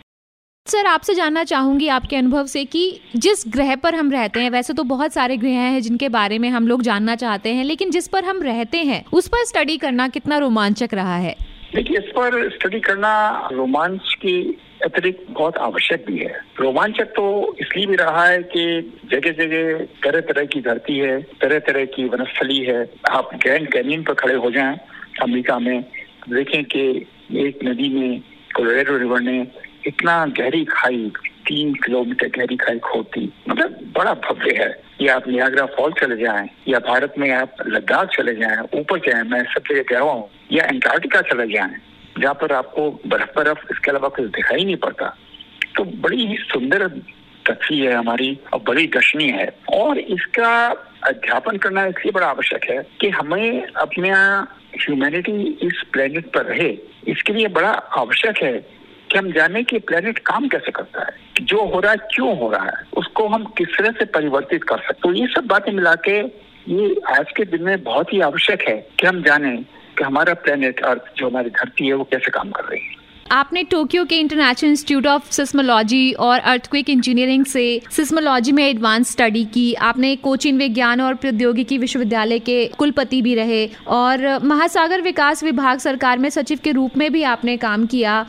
सर 0.67 0.85
आपसे 0.85 1.13
जानना 1.13 1.43
चाहूँगी 1.43 1.87
आपके 1.87 2.15
अनुभव 2.15 2.45
से 2.45 2.63
कि 2.65 2.81
जिस 3.15 3.43
ग्रह 3.47 3.75
पर 3.75 3.95
हम 3.95 4.11
रहते 4.11 4.39
हैं 4.39 4.49
वैसे 4.49 4.73
तो 4.73 4.83
बहुत 4.83 5.13
सारे 5.13 5.37
ग्रह 5.37 5.59
हैं 5.59 5.81
जिनके 5.81 6.09
बारे 6.09 6.37
में 6.39 6.49
हम 6.49 6.67
लोग 6.67 6.81
जानना 6.81 7.15
चाहते 7.15 7.53
हैं 7.53 7.63
लेकिन 7.63 7.91
जिस 7.91 8.07
पर 8.07 8.25
हम 8.25 8.41
रहते 8.41 8.77
हैं 8.83 9.03
उस 9.13 9.27
पर 9.27 9.45
स्टडी 9.45 9.77
करना 9.77 10.07
कितना 10.07 10.37
रोमांचक 10.37 10.93
रहा 10.93 11.15
है? 11.15 11.35
देखिए 11.75 11.97
इस 11.97 12.11
पर 12.15 12.49
स्टडी 12.49 12.79
करना 12.79 13.13
रोमांच 13.51 14.13
की 14.15 14.35
अतिरिक्त 14.83 15.25
बहुत 15.29 15.57
आवश्यक 15.59 16.05
भी 16.07 16.17
है। 16.17 16.33
रोमांचक 16.59 17.13
तो 17.15 17.25
इसलिए 17.61 17.85
भी 17.85 17.95
रहा 17.95 18.25
है 18.25 18.41
कि 18.45 18.63
जगह 19.11 19.31
जगह 19.33 19.83
तरह 20.03 20.21
तरह 20.21 20.45
की 20.45 20.61
धरती 20.61 20.97
है 20.97 21.21
तरह 21.41 21.59
तरह 21.59 21.85
की 21.85 22.05
वनस्थली 22.05 22.59
है। 22.59 22.81
आप 23.09 23.29
ग्रैंड 23.35 23.71
कैनियन 23.73 24.03
पर 24.03 24.13
खड़े 24.13 24.35
हो 24.35 24.51
जाएँ, 24.51 24.77
अमेरिका 25.21 25.59
में, 25.59 25.81
देखें 26.29 26.63
कि 26.65 26.85
एक 27.39 27.59
नदी 27.63 27.89
में 27.89 28.19
कोलोरेडो 28.55 28.97
रिवर 28.97 29.21
ने 29.21 29.39
इतना 29.87 30.25
गहरी 30.37 30.63
खाई, 30.65 31.11
तीन 31.47 31.73
किलोमीटर 31.75 32.27
गहरी 32.27 32.55
खाई 32.57 32.79
खोदी 32.79 33.31
मतलब 33.49 33.77
बड़ा 33.97 34.13
भव्य 34.13 34.55
है। 34.57 34.71
या 35.01 35.15
आप 35.15 35.27
नियाग्रा 35.27 35.65
फॉल 35.67 35.93
चले 35.93 36.15
जाएँ, 36.17 36.49
या 36.67 36.79
भारत 36.79 37.13
में 37.17 37.29
आप 37.31 37.55
लद्दाख 37.67 38.09
चले 38.09 38.35
जाएँ, 38.35 38.57
ऊपर 38.79 38.99
जाएँ, 38.99 39.23
मैं 39.23 39.43
सब 39.43 39.63
जगह 39.69 39.83
गया 39.89 39.99
हुआ 39.99 40.11
हूँ, 40.13 40.29
या 40.51 40.65
अंटार्कटिका 40.65 41.21
चले 41.21 41.47
जाएँ 41.53 41.79
जहाँ 42.21 42.33
पर 42.33 42.53
आपको 42.53 42.89
बर्फ़ 43.07 43.31
बर्फ़, 43.35 43.59
इसके 43.71 43.91
अलावा 43.91 44.09
कुछ 44.09 44.25
दिखाई 44.31 44.63
नहीं 44.63 44.75
पड़ता। 44.77 45.15
तो 45.75 45.83
बड़ी 46.01 46.25
ही 46.27 46.35
सुंदर 46.43 46.87
तथ्य 47.45 47.75
है 47.77 47.93
हमारी 47.93 48.37
और 48.53 48.59
बड़ी 48.67 48.85
दर्शनीय 48.87 49.31
है। 49.31 49.47
और 49.73 49.99
इसका 49.99 50.51
अध्यापन 51.07 51.57
करना 51.57 51.85
इसलिए 51.85 52.11
बड़ा 52.11 52.27
आवश्यक 52.27 52.69
है 52.69 52.81
कि 53.01 53.09
हमें 53.11 53.63
अपने 53.63 54.09
ह्यूमैनिटी 54.77 55.31
इस 55.67 55.83
प्लेनेट 55.93 56.31
पर 56.33 56.45
रहे। 56.45 56.69
इसके 57.07 57.33
लिए 57.33 57.47
बड़ा 57.49 57.71
आवश्यक 57.97 58.43
है 58.43 58.53
कि 59.09 59.17
हम 59.17 59.31
जाने 59.31 59.63
कि 59.63 59.79
प्लेनेट 59.81 60.19
काम 60.25 60.47
कैसे 60.47 60.71
करता 60.71 61.01
है 61.01 61.45
जो 61.45 61.65
हो 61.65 61.79
रहा 61.79 61.91
है 61.91 61.97
क्यों 62.13 62.37
हो 62.39 62.51
रहा 62.51 62.65
है, 62.65 62.83
उसको 62.97 63.27
हम 63.27 63.45
किस 63.57 63.77
तरह 63.77 63.91
से 63.91 64.05
परिवर्तित 64.13 64.63
कर 64.63 64.77
सकते 64.77 64.99
तो 65.01 65.13
ये 65.13 65.27
सब 65.27 65.47
बातें 65.47 65.71
मिला 65.71 65.95
के 66.07 66.17
ये 66.67 66.95
आज 67.09 67.31
के 67.37 67.43
दिन 67.45 67.63
में 67.63 67.83
बहुत 67.83 68.13
ही 68.13 68.19
आवश्यक 68.21 68.61
है 68.61 68.75
कि 68.99 69.07
हम 69.07 69.21
जाने 69.23 69.55
कि 69.97 70.03
हमारा 70.03 70.33
प्लेनेट 70.35 70.83
अर्थ 70.83 71.13
जो 71.17 71.29
हमारी 71.29 71.49
धरती 71.51 71.87
है, 71.87 71.93
वो 71.93 72.03
कैसे 72.03 72.31
काम 72.31 72.51
कर 72.51 72.63
रही 72.63 72.79
है। 72.79 72.99
आपने 73.31 73.63
टोक्यो 73.63 74.03
के 74.05 74.17
इंटरनेशनल 74.19 74.69
इंस्टीट्यूट 74.69 75.05
ऑफ़ 75.07 75.29
सिस्मोलॉजी 75.31 76.11
और 76.13 76.39
अर्थक्विक 76.39 76.89
इंजीनियरिंग 76.89 77.45
से 77.45 77.81
सिस्मोलॉजी 77.91 78.51
में 78.51 78.63
एडवांस 78.63 79.11
स्टडी 79.11 79.43
की। 79.45 79.73
आपने 79.73 80.15
कोचिन 80.15 80.57
विज्ञान 80.57 81.01
और 81.01 81.13
प्रौद्योगिकी 81.15 81.77
विश्वविद्यालय 81.77 82.39
के 82.39 82.65
कुलपति 82.77 83.21
भी 83.21 83.35
रहे 83.35 83.65
और 83.89 84.27
महासागर 84.43 85.01
विकास 85.01 85.43
विभाग 85.43 85.79
सरकार 85.79 86.17
में 86.17 86.29
सचिव 86.29 86.59
के 86.63 86.71
रूप 86.71 86.97
में 86.97 87.11
भी 87.11 87.23
आपने 87.25 87.55
काम 87.57 87.85
किया। 87.85 88.25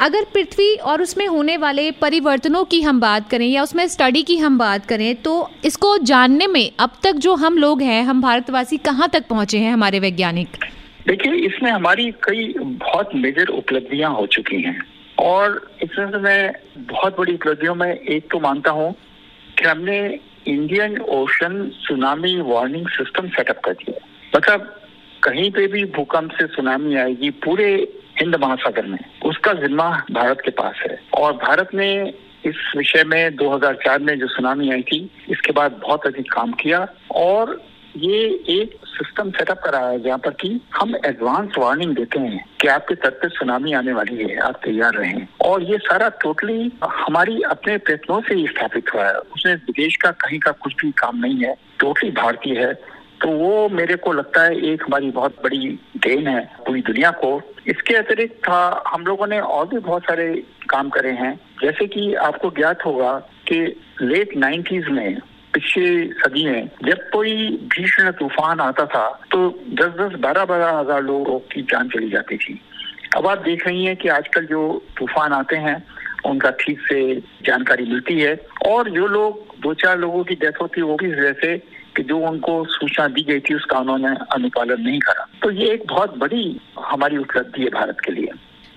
अगर 0.00 0.24
पृथ्वी 0.24 0.74
और 0.74 1.02
उसमें 1.02 1.26
होने 1.26 1.56
वाले 1.56 1.90
परिवर्तनों 1.90 2.64
की 2.64 2.80
हम 2.82 3.00
बात 3.00 3.28
करें 3.30 3.46
या 3.46 3.62
उसमें 3.62 3.86
स्टडी 3.88 4.22
की 4.22 4.36
हम 4.36 4.58
बात 4.58 4.86
करें 4.86 5.14
तो 5.16 5.50
इसको 5.64 5.96
जानने 6.04 6.46
में 6.46 6.70
अब 6.80 6.98
तक 7.02 7.12
जो 7.14 7.34
हम 7.36 7.58
लोग 7.58 7.82
हैं, 7.82 8.02
हम 8.02 8.22
भारतवासी 8.22 8.76
कहाँ 8.76 9.08
तक 9.08 9.26
पहुँचे 9.28 9.58
हैं 9.58 9.72
हमारे 9.72 9.98
वैज्ञानिक? 10.00 10.56
देखिए, 11.06 11.32
इसमें 11.32 11.70
हमारी 11.70 12.10
कई 12.10 12.54
बहुत 12.58 13.10
मेजर 13.14 13.46
उपलब्धियाँ 13.46 14.10
हो 14.10 14.26
चुकी 14.26 14.62
हैं। 14.62 14.80
और 15.18 15.70
इसमें 15.82 16.10
से 16.10 16.18
मैं 16.18 16.52
बहुत 16.78 17.18
बड़ी 17.18 17.34
उपलब्धियों 17.34 17.74
में 17.74 17.90
एक 17.94 18.30
तो 18.32 18.40
मानता 18.40 18.70
हूँ 18.70 18.94
कि 19.58 19.64
हमने 19.64 20.18
Indian 20.46 20.98
ocean 20.98 21.70
tsunami 21.74 22.40
warning 22.40 22.88
system 22.88 23.28
setup 23.28 23.60
कर 23.64 23.72
दिया। 23.72 24.06
मतलब 24.36 24.80
कहीं 25.22 25.50
पे 25.50 25.66
भी 25.66 25.84
भूकंप 25.84 26.30
से 26.30 26.46
सुनामी 26.46 26.96
आएगी, 26.96 27.30
पूरे 27.30 27.88
हिंद 28.20 28.34
महासागर 28.34 28.86
में, 28.86 28.98
उसका 29.24 29.52
जिम्मा 29.52 30.04
भारत 30.12 30.40
के 30.44 30.50
पास 30.50 30.74
है। 30.76 31.00
और 31.18 31.32
भारत 31.32 31.68
ने 31.74 32.12
इस 32.46 32.72
विषय 32.76 33.04
में 33.04 33.36
2004 33.36 33.98
में 33.98 34.18
जो 34.18 34.26
सुनामी 34.26 34.70
आई 34.70 34.82
थी, 34.82 35.10
इसके 35.30 35.52
बाद 35.52 35.72
बहुत 35.72 36.06
अधिक 36.06 36.32
काम 36.32 36.52
किया। 36.52 36.88
और 37.10 37.62
ये 37.96 38.18
एक 38.50 38.76
सिस्टम 38.84 39.30
सेटअप 39.30 39.58
करा 39.58 39.78
है 39.78 40.02
जहाँ 40.02 40.18
पर 40.18 40.30
कि 40.30 40.48
हम 40.74 40.94
एडवांस 40.96 41.54
वार्निंग 41.58 41.94
देते 41.96 42.18
हैं 42.18 42.44
कि 42.60 42.68
आपके 42.68 42.94
तट 42.94 43.14
पे 43.14 43.28
सुनामी 43.28 43.72
आने 43.72 43.92
वाली 43.92 44.16
है, 44.16 44.36
आप 44.36 44.60
तैयार 44.64 44.94
रहें। 44.94 45.26
और 45.40 45.62
ये 45.62 45.78
सारा 45.78 46.08
टोटली 46.22 46.72
हमारी 46.84 47.40
अपने 47.42 47.76
प्रयत्नों 47.78 48.20
से 48.20 48.34
ही 48.34 48.46
स्थापित 48.46 48.94
हुआ 48.94 49.06
है। 49.06 49.14
उसमें 49.14 49.54
विदेश 49.54 49.96
का 49.96 50.10
कहीं 50.10 50.38
का 50.38 50.50
कुछ 50.52 50.74
भी 50.74 50.90
काम 50.92 51.18
नहीं 51.18 51.38
है 51.40 51.54
टोटली 51.80 52.10
भारतीय 52.10 52.58
है। 52.58 52.74
तो 53.22 53.28
वो 53.28 53.68
मेरे 53.68 53.96
को 53.96 54.12
लगता 54.12 54.42
है 54.42 54.72
एक 54.72 54.82
हमारी 54.82 55.10
बहुत 55.10 55.36
बड़ी 55.44 55.78
देन 55.96 56.26
है 56.26 56.40
पूरी 56.66 56.80
दुनिया 56.80 57.10
को। 57.10 57.40
इसके 57.66 57.94
अतिरिक्त 57.94 58.48
हम 58.88 59.04
लोगों 59.06 59.26
ने 59.26 59.40
और 59.40 59.68
भी 59.68 59.78
बहुत 59.78 60.02
सारे 60.02 60.32
काम 60.68 60.88
करे 60.88 61.10
हैं। 61.10 61.34
जैसे 61.62 61.86
कि 61.86 62.14
आपको 62.14 62.50
ज्ञात 62.50 62.84
होगा 62.86 63.12
कि 63.48 63.60
लेट 64.02 64.36
नाइन्टीज 64.36 64.88
में 64.88 65.18
पिछले 65.54 65.88
सदी 66.14 66.44
में 66.44 66.68
जब 66.84 67.08
कोई 67.12 67.32
भीषण 67.72 68.10
तूफ़ान 68.18 68.60
आता 68.60 68.84
था 68.86 69.06
तो 69.32 69.48
दस 69.80 69.92
दस 69.98 70.18
बारह 70.20 70.44
बारह 70.44 70.78
हज़ार 70.78 71.02
लोगों 71.02 71.38
की 71.52 71.62
जान 71.64 71.88
चली 71.88 72.10
जाती 72.10 72.36
थी। 72.36 72.60
अब 73.16 73.26
आप 73.26 73.38
देख 73.40 73.66
रही 73.66 73.84
हैं 73.84 73.96
कि 73.96 74.08
आजकल 74.10 74.46
जो 74.46 74.62
तूफ़ान 74.98 75.32
आते 75.32 75.56
हैं, 75.58 75.76
उनका 76.26 76.50
ठीक 76.60 76.80
से 76.82 76.98
जानकारी 77.46 77.84
मिलती 77.84 78.18
है 78.20 78.34
और 78.66 78.90
जो 78.90 79.06
लोग 79.08 79.44
दो 79.60 79.74
चार 79.74 79.98
लोगों 79.98 80.22
की 80.24 80.34
डेथ 80.36 80.60
होती 80.62 80.80
है 80.80 80.86
वो 80.86 80.96
भी 80.96 81.10
इस 81.10 81.18
वजह 81.18 81.32
से 81.40 81.56
कि 81.96 82.02
जो 82.02 82.18
उनको 82.18 82.64
सूचना 82.66 83.06
दी 83.08 83.22
गई 83.22 83.40
थी, 83.40 83.54
उसका 83.54 83.78
उन्होंने 83.78 84.14
अनुपालन 84.34 84.80
नहीं 84.80 85.00
करा। 85.00 85.26
तो 85.42 85.50
ये 85.50 85.68
एक 85.72 85.86
बहुत 85.88 86.16
बड़ी 86.18 86.44
हमारी 86.80 87.16
उपलब्धि 87.16 87.62
है 87.62 87.68
भारत 87.70 88.00
के 88.04 88.12
लिए। 88.12 88.30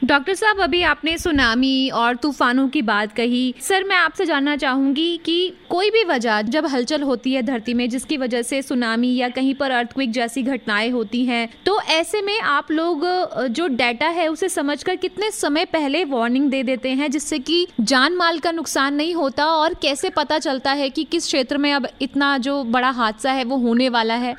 डॉक्टर 0.06 0.34
साहब, 0.34 0.60
अभी 0.62 0.82
आपने 0.84 1.18
सुनामी 1.18 1.90
और 1.90 2.16
तूफानों 2.16 2.68
की 2.70 2.82
बात 2.82 3.12
कही। 3.12 3.54
सर, 3.60 3.84
मैं 3.84 3.96
आपसे 3.96 4.26
जानना 4.26 4.56
चाहूँगी 4.56 5.16
कि 5.18 5.54
कोई 5.70 5.90
भी 5.92 6.04
वजह 6.04 6.42
जब 6.42 6.66
हलचल 6.66 7.02
होती 7.02 7.34
है 7.34 7.42
धरती 7.42 7.74
में, 7.74 7.88
जिसकी 7.90 8.18
वजह 8.18 8.42
से 8.42 8.62
सुनामी 8.62 9.16
या 9.16 9.30
कहीं 9.30 9.56
पर 9.56 9.72
अर्थक्विक 9.72 10.12
जैसी 10.12 10.44
घटनाएँ 10.44 10.90
होती 10.90 11.24
हैं 11.26 11.48
तो 11.66 11.80
ऐसे 11.82 12.22
में 12.22 12.40
आप 12.40 12.72
लोग 12.72 13.06
जो 13.50 13.68
डाटा 13.68 14.08
है 14.10 14.28
उसे 14.28 14.50
समझकर 14.50 14.96
कितने 14.98 15.32
समय 15.32 15.66
पहले 15.66 16.04
वार्निंग 16.06 16.50
दे 16.52 16.62
देते 16.64 16.90
हैं, 16.92 17.10
जिससे 17.12 17.40
कि 17.40 17.68
जान 17.82 18.16
माल 18.16 18.40
का 18.40 18.52
नुकसान 18.52 18.94
नहीं 18.94 19.16
होता 19.16 19.46
और 19.48 19.74
कैसे 19.74 20.10
पता 20.10 20.40
चलता 20.40 20.72
है 20.74 20.90
कि 20.90 21.04
किस 21.04 21.26
क्षेत्र 21.26 21.58
में 21.58 21.72
अब 21.74 21.88
इतना 22.02 22.38
जो 22.40 22.64
बड़ा 22.66 22.90
हादसा 22.92 23.32
है, 23.32 23.44
वो 23.44 23.58
होने 23.58 23.90
वाला 23.90 24.16
है? 24.16 24.36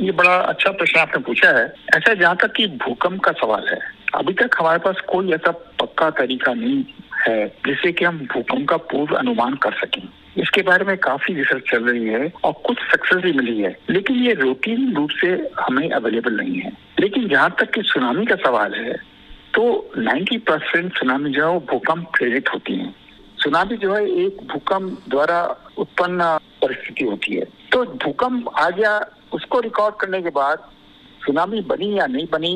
ये 0.00 0.12
बड़ा 0.12 0.34
अच्छा 0.34 0.70
प्रश्न 0.70 0.98
आपने 1.00 1.22
पूछा 1.22 1.48
है। 1.50 1.64
ऐसा 1.96 2.14
जहाँ 2.14 2.36
तक 2.36 2.52
कि 2.52 2.66
भूकंप 2.78 3.20
का 3.20 3.32
सवाल 3.32 3.66
है। 3.68 3.78
अभी 4.14 4.32
तक 4.32 4.56
हमारे 4.58 4.78
पास 4.78 5.00
कोई 5.08 5.32
ऐसा 5.32 5.50
पक्का 5.80 6.08
तरीका 6.10 6.52
नहीं 6.54 6.84
है 7.18 7.46
जिससे 7.66 7.92
कि 7.92 8.04
हम 8.04 8.18
भूकंप 8.32 8.68
का 8.68 8.76
पूर्व 8.90 9.14
अनुमान 9.14 9.54
कर 9.54 9.72
सकें। 9.72 10.02
इसके 10.38 10.62
बारे 10.62 10.84
में 10.84 10.96
काफ़ी 10.98 11.34
रिसर्च 11.34 11.70
चल 11.70 11.84
रही 11.84 12.04
है 12.04 12.32
और 12.44 12.52
कुछ 12.66 12.78
सक्सेस 12.92 13.22
भी 13.22 13.32
मिली 13.32 13.60
है। 13.60 13.76
लेकिन 13.90 14.16
ये 14.16 14.32
रूटीन 14.32 14.94
रूप 14.96 15.10
से 15.10 15.28
हमें 15.60 15.88
अवेलेबल 15.90 16.36
नहीं 16.36 16.60
है। 16.60 16.72
लेकिन 17.00 17.28
जहाँ 17.28 17.54
तक 17.58 17.70
कि 17.70 17.82
सुनामी 17.82 18.26
का 18.26 18.36
सवाल 18.36 18.74
है 18.74 18.92
तो 19.54 19.62
90 19.98 20.38
परसेंट 20.38 20.98
सुनामी 20.98 21.30
जो 21.30 21.46
है 21.46 21.52
वो 21.52 21.60
भूकंप 21.70 22.10
प्रेरित 22.16 22.52
होती 22.54 22.74
है। 22.74 22.94
सुनामी 23.38 23.76
जो 23.76 23.94
है 23.94 24.04
एक 24.24 24.42
भूकंप 24.52 24.98
द्वारा 25.08 25.40
उत्पन्न 25.78 26.24
परिस्थिति 26.62 27.04
होती 27.04 27.34
है। 27.34 27.44
तो 27.72 27.84
भूकंप 28.04 28.48
आ 28.58 28.68
गया, 28.70 28.98
उसको 29.32 29.60
रिकॉर्ड 29.60 29.94
करने 29.94 30.22
के 30.22 30.30
बाद 30.30 30.68
सुनामी 31.26 31.60
बनी 31.60 31.98
या 31.98 32.06
नहीं 32.06 32.26
बनी 32.32 32.54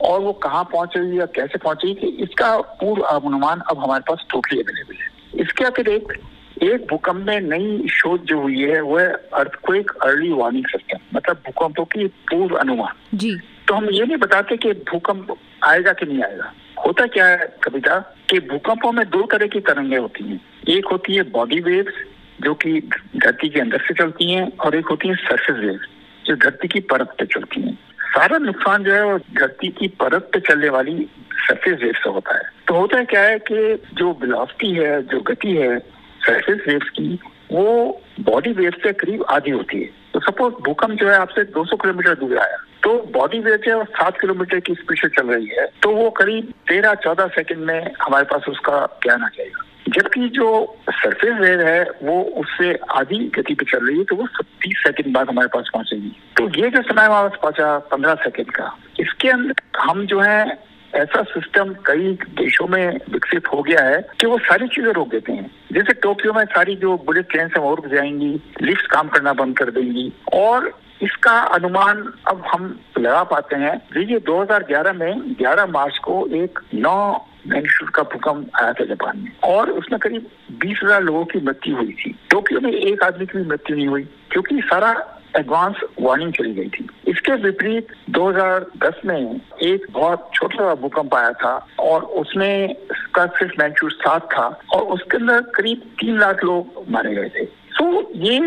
और 0.00 0.20
वो 0.20 0.32
कहाँ 0.32 0.64
पहुँच 0.64 0.96
रही 0.96 1.16
है 1.16 1.26
कैसे 1.26 1.58
पहुँच 1.58 1.84
रही 1.84 1.94
है 1.94 2.08
इसका 2.22 2.56
पूर्व 2.80 3.02
अनुमान 3.02 3.60
अब 3.60 3.78
हमारे 3.78 4.02
पास 4.08 4.24
टोटली 4.30 4.60
अवेलेबल 4.60 4.94
है। 4.94 5.40
इसके 5.40 5.64
अतिरिक्त 5.64 6.62
एक 6.62 6.86
भूकंप 6.90 7.26
में 7.26 7.40
नई 7.40 7.88
शोध 7.88 8.24
जो 8.24 8.40
हुई 8.40 8.60
है 8.60 8.80
वो 8.80 8.98
है 8.98 9.12
अर्थक्वेक 9.34 9.90
अर्ली 10.02 10.32
वार्निंग 10.32 10.66
सिस्टम 10.66 11.16
मतलब 11.16 11.36
भूकंपों 11.36 11.84
की 11.84 12.06
पूर्व 12.06 12.54
अनुमान। 12.56 13.18
जी। 13.18 13.36
तो 13.68 13.74
हम 13.74 13.88
ये 13.90 14.04
नहीं 14.06 14.16
बताते 14.16 14.56
कि 14.56 14.72
भूकंप 14.90 15.36
आएगा 15.64 15.92
कि 15.92 16.06
नहीं 16.06 16.22
आएगा। 16.22 16.52
होता 16.86 17.06
क्या 17.06 17.26
है 17.26 17.48
कविता 17.62 17.98
कि 18.30 18.40
भूकंपों 18.40 18.92
में 18.92 19.04
दो 19.10 19.22
तरह 19.22 19.46
की 19.46 19.60
तरंगे 19.60 19.96
होती 19.96 20.24
हैं। 20.24 20.40
एक 20.68 20.86
होती 20.86 21.14
है 21.14 21.22
बॉडी 21.30 21.60
वेव्स 21.60 21.94
जो 22.40 22.54
कि 22.54 22.80
धरती 23.16 23.48
के 23.48 23.60
अंदर 23.60 23.78
से 23.78 23.94
चलती 23.94 24.30
हैं 24.32 24.56
और 24.56 24.76
एक 24.76 24.86
होती 24.86 25.08
है 25.08 25.14
सरफेस 25.14 25.56
वेव्स 25.56 25.88
जो 26.26 26.36
धरती 26.36 26.68
की 26.68 26.80
परत 26.80 27.14
पे 27.18 27.26
चलती 27.26 27.60
हैं। 27.60 27.78
सारा 28.14 28.38
नुकसान 28.38 28.84
जो 28.84 28.92
है 28.92 29.04
वो 29.04 29.18
धरती 29.18 29.68
की 29.68 29.88
परत 29.88 30.30
पे 30.32 30.40
चलने 30.40 30.68
वाली 30.68 31.10
सरफेस 31.32 31.78
वेव 31.82 31.92
से 31.92 32.10
होता 32.10 32.34
है। 32.34 32.42
तो 32.68 32.74
होता 32.74 32.98
है 32.98 33.04
क्या 33.04 33.22
है 33.22 33.38
कि 33.38 33.82
जो 33.94 34.18
वेलोसिटी 34.22 34.72
है, 34.72 35.02
जो 35.02 35.20
गति 35.20 35.52
है 35.52 35.78
सरफेस 36.20 36.60
वेव्स 36.68 36.88
की, 36.88 37.20
वो 37.52 38.00
बॉडी 38.20 38.52
वेव 38.52 38.70
से 38.70 38.92
करीब 38.92 39.24
आधी 39.28 39.50
होती 39.50 39.82
है। 39.82 39.90
तो 40.14 40.20
सपोज़ 40.20 40.54
भूकंप 40.54 40.90
जो 40.90 41.08
है 41.08 41.16
आपसे 41.16 41.44
200 41.44 41.76
किलोमीटर 41.76 42.14
दूर 42.14 42.38
आया। 42.38 42.56
तो 42.82 42.98
बॉडी 42.98 43.38
वेव 43.38 43.56
जो 43.56 43.78
है 43.78 43.84
सात 43.84 44.20
किलोमीटर 44.20 44.60
की 44.60 44.74
स्पीड 44.74 44.98
से 44.98 45.08
चल 45.08 45.26
रही 45.26 45.46
है। 45.46 45.66
तो 45.82 45.90
वो 45.90 46.10
करीब 46.10 46.54
तेरह 46.68 46.94
चौदह 46.94 47.26
सेकंड 47.26 47.58
में 47.58 47.92
हमारे 48.02 48.24
पास 48.24 48.44
उसका 48.48 49.00
ज्ञान 49.02 49.22
आ 49.22 49.26
जाएगा। 49.26 49.64
जबकि 49.88 50.28
जो 50.30 50.50
सरफेस 50.90 51.38
वेव 51.40 51.60
है, 51.60 51.82
वो 52.02 52.20
उससे 52.40 52.72
आधी 52.92 53.18
गति 53.36 53.54
पे 53.54 53.64
चल 53.64 53.86
रही 53.86 53.98
है 53.98 54.04
तो 54.04 54.16
वो 54.16 54.26
तीस 54.62 54.76
सेकंड 54.78 55.14
बाद 55.14 55.28
हमारे 55.28 55.48
पास 55.48 55.70
पहुंचेगी। 55.72 56.12
तो 56.36 56.48
ये 56.56 56.70
जो 56.70 56.82
समय 56.82 57.04
हमारे 57.04 57.28
पास 57.28 57.38
पहुँचा 57.42 57.78
पंद्रह 57.90 58.14
सेकंड 58.22 58.50
का, 58.50 58.76
इसके 59.00 59.28
अंदर 59.30 59.80
हम 59.80 60.06
जो 60.06 60.20
है, 60.20 60.58
ऐसा 60.92 61.22
सिस्टम 61.24 61.72
कई 61.86 62.12
देशों 62.38 62.66
में 62.68 62.98
विकसित 63.10 63.46
हो 63.52 63.62
गया 63.62 63.84
है 63.84 64.00
कि 64.20 64.26
वो 64.26 64.38
सारी 64.40 64.68
चीज़ें 64.68 64.92
रोक 64.92 65.08
देते 65.08 65.32
हैं। 65.32 65.50
जैसे 65.72 65.92
टोक्यो 65.92 66.32
में 66.32 66.44
सारी 66.46 66.76
जो 66.76 66.96
बुलेट 67.06 67.30
ट्रेन 67.30 67.48
से 67.48 67.60
और 67.60 67.88
जाएँगी 67.88 68.32
लिफ्ट 68.62 68.86
काम 68.86 69.08
करना 69.08 69.32
बंद 69.34 69.56
कर 69.58 69.70
देंगी, 69.70 70.12
और 70.32 70.72
इसका 71.02 71.38
अनुमान 71.52 72.02
अब 72.28 72.44
हम 72.46 72.78
लगा 72.98 73.22
पाते 73.24 73.56
हैं। 73.56 73.76
देखिए 73.94 74.18
2011 74.20 74.92
में 74.92 75.34
11 75.40 75.66
मार्च 75.68 75.98
को 75.98 76.26
एक 76.34 76.58
नौ 76.74 77.26
मैग्नीट्यूड 77.46 77.90
का 77.90 78.02
भूकंप 78.02 78.50
आया 78.62 78.72
था 78.72 78.84
जापान 78.84 79.18
में। 79.18 79.32
और 79.44 79.70
उसमें 79.70 79.98
करीब 80.00 80.28
बीस 80.60 80.80
हज़ार 80.84 81.02
लोगों 81.02 81.24
की 81.24 81.40
मृत्यु 81.40 81.76
हुई 81.76 81.92
थी। 81.94 82.14
टोक्यो 82.30 82.60
में 82.60 82.72
एक 82.72 83.02
आदमी 83.02 83.26
की 83.26 83.38
भी 83.38 83.44
मृत्यु 83.44 83.76
नहीं 83.76 83.86
हुई, 83.86 84.02
क्योंकि 84.30 84.60
सारा 84.64 84.94
एडवांस 85.36 85.80
वार्निंग 86.00 86.32
चली 86.32 86.52
गई 86.54 86.68
थी। 86.68 86.86
इसके 87.08 87.32
विपरीत 87.42 87.88
2010 88.10 89.00
में 89.06 89.40
एक 89.62 89.86
बहुत 89.90 90.30
छोटा 90.34 90.56
सा 90.56 90.74
भूकंप 90.74 91.14
आया 91.14 91.32
था 91.32 91.54
और 91.80 92.02
उसमें 92.20 92.70
इसका 92.70 93.26
सिर्फ़ 93.28 93.52
मैग्नीट्यूड 93.58 93.92
सात 93.92 94.28
था 94.32 94.46
और 94.74 94.82
उसके 94.94 95.16
अंदर 95.16 95.40
करीब 95.54 95.82
तीन 96.00 96.18
लाख 96.18 96.44
लोग 96.44 96.84
मारे 96.90 97.14
गए 97.14 97.28
थे। 97.28 97.44
सो 97.44 98.10
ये 98.20 98.38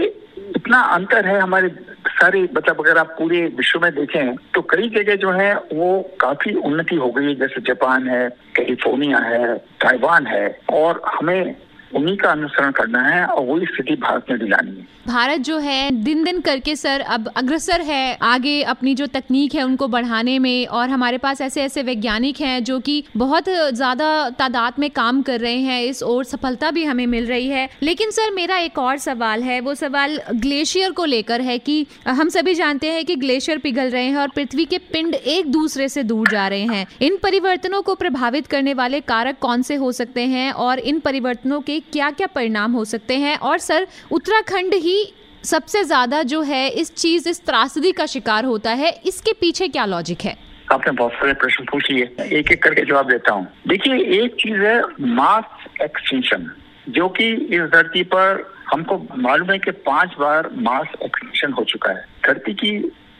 इतना 0.55 0.81
अंतर 0.95 1.25
है 1.25 1.39
हमारे 1.39 1.67
सारे 2.07 2.41
मतलब 2.53 2.79
अगर 2.79 2.97
आप 2.97 3.15
पूरे 3.19 3.41
विश्व 3.45 3.79
में 3.79 3.95
देखें 3.95 4.35
तो 4.35 4.61
कई 4.61 4.89
जगह 4.89 5.15
जो 5.15 5.31
है, 5.31 5.55
वो 5.55 6.11
काफ़ी 6.21 6.53
उन्नति 6.53 6.95
हो 6.95 7.11
गई 7.11 7.25
है। 7.25 7.35
जैसे 7.35 7.61
जापान 7.61 8.07
है, 8.07 8.29
कैलिफ़ोर्निया 8.29 9.17
है, 9.17 9.57
ताइवान 9.57 10.27
है, 10.27 10.59
और 10.73 11.01
हमें 11.05 11.55
उन्हीं 11.95 12.15
का 12.17 12.31
अनुसरण 12.31 12.71
करना 12.71 13.01
है 13.01 13.25
और 13.25 13.45
वही 13.45 13.65
स्थिति 13.65 13.95
भारत 13.97 14.25
में 14.29 14.39
भी 14.39 14.47
लानी 14.47 14.71
है। 14.71 14.95
भारत 15.07 15.39
जो 15.39 15.57
है 15.57 15.89
दिन 16.03 16.23
दिन 16.23 16.39
करके 16.41 16.75
सर 16.75 17.01
अब 17.01 17.27
अग्रसर 17.37 17.81
है। 17.81 18.17
आगे 18.21 18.61
अपनी 18.63 18.93
जो 18.95 19.05
तकनीक 19.07 19.53
है, 19.55 19.63
उनको 19.63 19.87
बढ़ाने 19.87 20.37
में 20.39 20.67
और 20.67 20.89
हमारे 20.89 21.17
पास 21.17 21.41
ऐसे 21.41 21.61
ऐसे 21.63 21.83
वैज्ञानिक 21.83 22.41
हैं 22.41 22.63
जो 22.63 22.79
कि 22.79 23.03
बहुत 23.17 23.45
ज़्यादा 23.49 24.07
तादाद 24.29 24.79
में 24.79 24.89
काम 24.91 25.21
कर 25.21 25.39
रहे 25.39 25.59
हैं। 25.59 25.81
इस 25.83 26.01
और 26.03 26.23
सफलता 26.23 26.71
भी 26.71 26.83
हमें 26.83 27.05
मिल 27.07 27.25
रही 27.25 27.47
है। 27.47 27.69
लेकिन 27.83 28.11
सर, 28.11 28.33
मेरा 28.33 28.57
एक 28.57 28.79
और 28.79 28.97
सवाल 28.97 29.43
है। 29.43 29.59
वो 29.59 29.75
सवाल 29.75 30.19
ग्लेशियर 30.31 30.91
को 30.91 31.05
लेकर 31.05 31.41
है 31.41 31.57
कि 31.59 31.85
हम 32.07 32.29
सभी 32.29 32.53
जानते 32.53 32.91
हैं 32.91 33.05
कि 33.05 33.15
ग्लेशियर 33.15 33.57
पिघल 33.57 33.89
रहे 33.89 34.03
हैं 34.03 34.17
और 34.17 34.29
पृथ्वी 34.29 34.65
के 34.65 34.77
पिंड 34.93 35.15
एक 35.15 35.51
दूसरे 35.51 35.89
से 35.89 36.03
दूर 36.03 36.29
जा 36.29 36.47
रहे 36.47 36.65
हैं। 36.65 36.85
इन 37.01 37.17
परिवर्तनों 37.23 37.81
को 37.81 37.95
प्रभावित 37.95 38.47
करने 38.47 38.73
वाले 38.73 38.99
कारक 39.05 39.39
कौन 39.39 39.61
से 39.61 39.75
हो 39.75 39.91
सकते 39.93 40.25
हैं 40.27 40.51
और 40.53 40.79
इन 40.81 40.99
परिवर्तनों 40.99 41.61
के 41.61 41.79
क्या 41.93 42.09
क्या 42.11 42.27
परिणाम 42.27 42.73
हो 42.73 42.85
सकते 42.85 43.17
हैं? 43.17 43.37
और 43.37 43.57
सर, 43.59 43.87
उत्तराखंड 44.11 44.73
ही 44.75 45.13
सबसे 45.43 45.83
ज़्यादा 45.83 46.21
जो 46.23 46.41
है 46.41 46.67
इस 46.71 46.93
चीज़, 46.95 47.29
इस 47.29 47.45
त्रासदी 47.45 47.91
का 47.91 48.05
शिकार 48.05 48.45
होता 48.45 48.71
है। 48.71 48.89
इसके 49.05 49.33
पीछे 49.33 49.67
क्या 49.67 49.85
लॉजिक 49.85 50.21
है? 50.21 50.35
आपने 50.71 50.91
बहुत 50.91 51.11
सारे 51.11 51.33
प्रश्न 51.33 51.63
पूछ 51.63 51.89
लिए 51.91 52.03
एक 52.31 52.51
एक 52.51 52.63
करके 52.63 52.85
जवाब 52.85 53.09
देता 53.09 53.31
हूँ। 53.31 53.47
देखिए, 53.67 53.99
एक 54.21 54.35
चीज़ 54.35 54.61
है 54.61 54.81
मास 55.15 55.67
एक्सटेंशन 55.81 56.49
जो 56.89 57.07
कि 57.09 57.31
इस 57.33 57.61
धरती 57.71 58.03
पर 58.03 58.45
हमको 58.71 58.97
मालूम 59.17 59.51
है 59.51 59.57
कि 59.59 59.71
पाँच 59.85 60.15
बार 60.19 60.49
मास 60.59 60.87
एक्सटेंशन 61.03 61.53
हो 61.53 61.63
चुका 61.63 61.91
है। 61.91 62.05
धरती 62.27 62.53
की 62.53 62.71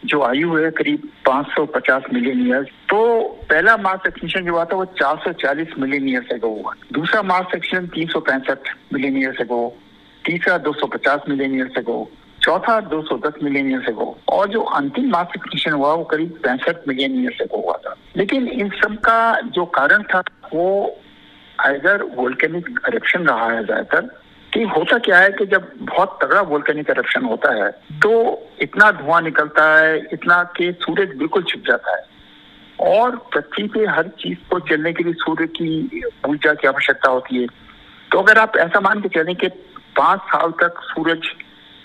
जो 0.05 0.21
आयु 0.21 0.55
है 0.55 0.69
करीब 0.71 1.09
550 1.27 2.03
मिलियन 2.13 2.45
ईयर्स 2.47 2.67
तो 2.89 2.99
पहला 3.49 3.75
मास 3.77 4.05
एक्सटेंशन 4.07 4.45
जो 4.45 4.51
हुआ 4.51 4.65
था 4.65 4.75
वो 4.75 4.85
440 4.99 5.77
मिलियन 5.79 6.09
ईयर्स 6.09 6.31
एगो 6.33 6.49
हुआ। 6.49 6.73
दूसरा 6.93 7.21
मास 7.23 7.55
एक्सटेंशन 7.55 7.87
तीन 7.87 8.07
सौ 8.07 8.19
पैंसठ 8.19 8.69
मिलियन 8.93 9.17
ईयर्स 9.17 9.41
एगो 9.41 9.59
तीसरा 10.25 10.57
250 10.63 11.27
मिलियन 11.29 11.55
ईयर्स 11.55 11.77
एगो 11.77 11.97
चौथा 12.41 12.79
210 12.89 13.43
मिलियन 13.43 13.71
ईयर्स 13.71 13.89
एगो 13.89 14.17
और 14.29 14.47
जो 14.49 14.61
अंतिम 14.79 15.09
मास 15.09 15.27
एक्सटेंशन 15.35 15.71
हुआ 15.71 15.93
वो 15.93 16.03
करीब 16.03 16.39
पैंसठ 16.43 16.87
मिलियन 16.87 17.19
ईयर्स 17.21 17.41
एगो 17.41 17.61
हुआ 17.61 17.77
था। 17.85 17.95
लेकिन 18.17 18.47
इन 18.47 18.69
सब 18.83 18.97
का 18.99 19.39
जो 19.55 19.65
कारण 19.65 20.03
था, 20.03 20.21
वो 20.53 20.95
अगर 21.59 22.03
वोल्केनिक 22.15 22.77
करप्शन 22.77 23.27
रहा 23.27 23.51
है 23.51 23.63
ज़्यादातर 23.65 24.09
कि 24.57 24.63
होता 24.67 24.97
क्या 24.97 25.17
है 25.17 25.29
कि 25.29 25.45
जब 25.45 25.71
बहुत 25.81 26.17
तगड़ा 26.21 26.41
वोल्केनिक 26.41 26.87
करप्शन 26.87 27.25
होता 27.25 27.53
है 27.55 27.69
तो 28.01 28.11
इतना 28.61 28.91
धुआँ 28.91 29.21
निकलता 29.21 29.65
है 29.75 29.97
इतना 30.13 30.43
कि 30.57 30.71
सूरज 30.81 31.15
बिल्कुल 31.17 31.43
छिप 31.43 31.63
जाता 31.67 31.95
है। 31.95 32.05
और 32.93 33.15
पृथ्वी 33.33 33.67
पे 33.67 33.85
हर 33.87 34.07
चीज़ 34.19 34.37
को 34.49 34.59
चलने 34.69 34.93
के 34.93 35.03
लिए 35.03 35.13
सूर्य 35.13 35.47
की 35.47 36.01
ऊर्जा 36.29 36.53
की 36.53 36.67
आवश्यकता 36.67 37.11
होती 37.11 37.41
है। 37.41 37.47
तो 38.11 38.19
अगर 38.19 38.37
आप 38.37 38.57
ऐसा 38.57 38.79
मान 38.79 39.01
के 39.01 39.09
चलें 39.09 39.35
कि 39.35 39.47
पाँच 39.97 40.19
साल 40.25 40.51
तक 40.61 40.81
सूरज 40.83 41.31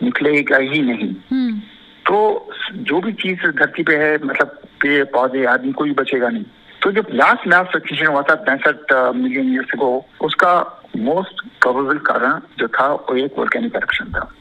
निकलेगा 0.02 0.56
ही 0.56 0.82
नहीं 0.82 1.14
हम्म। 1.30 1.58
तो 2.06 2.50
जो 2.72 3.00
भी 3.00 3.12
चीज़ 3.12 3.46
धरती 3.50 3.82
पे 3.82 3.96
है 3.96 4.14
मतलब 4.24 4.58
पेड़ 4.82 5.04
पौधे 5.04 5.44
आदमी 5.46 5.72
कोई 5.72 5.92
बचेगा 5.94 6.28
नहीं। 6.28 6.44
तो 6.82 6.92
जब 6.92 7.06
लास्ट 7.14 7.46
लास्ट 7.48 7.76
एक्सटेंशन 7.76 8.06
हुआ 8.06 8.22
था 8.22 8.34
पैंसठ 8.46 8.92
मिलियन 9.16 9.52
ईयर्स 9.54 9.78
को 9.78 9.96
उसका 10.20 10.52
मोस्ट 10.96 11.40
प्रोबेबल 11.60 11.98
कारण 11.98 12.40
जो 12.58 12.68
था, 12.68 12.86
वो 12.86 13.16
एक 13.16 13.38
वोल्केनिक 13.38 13.72
करप्शन 13.72 14.04
था। 14.04 14.34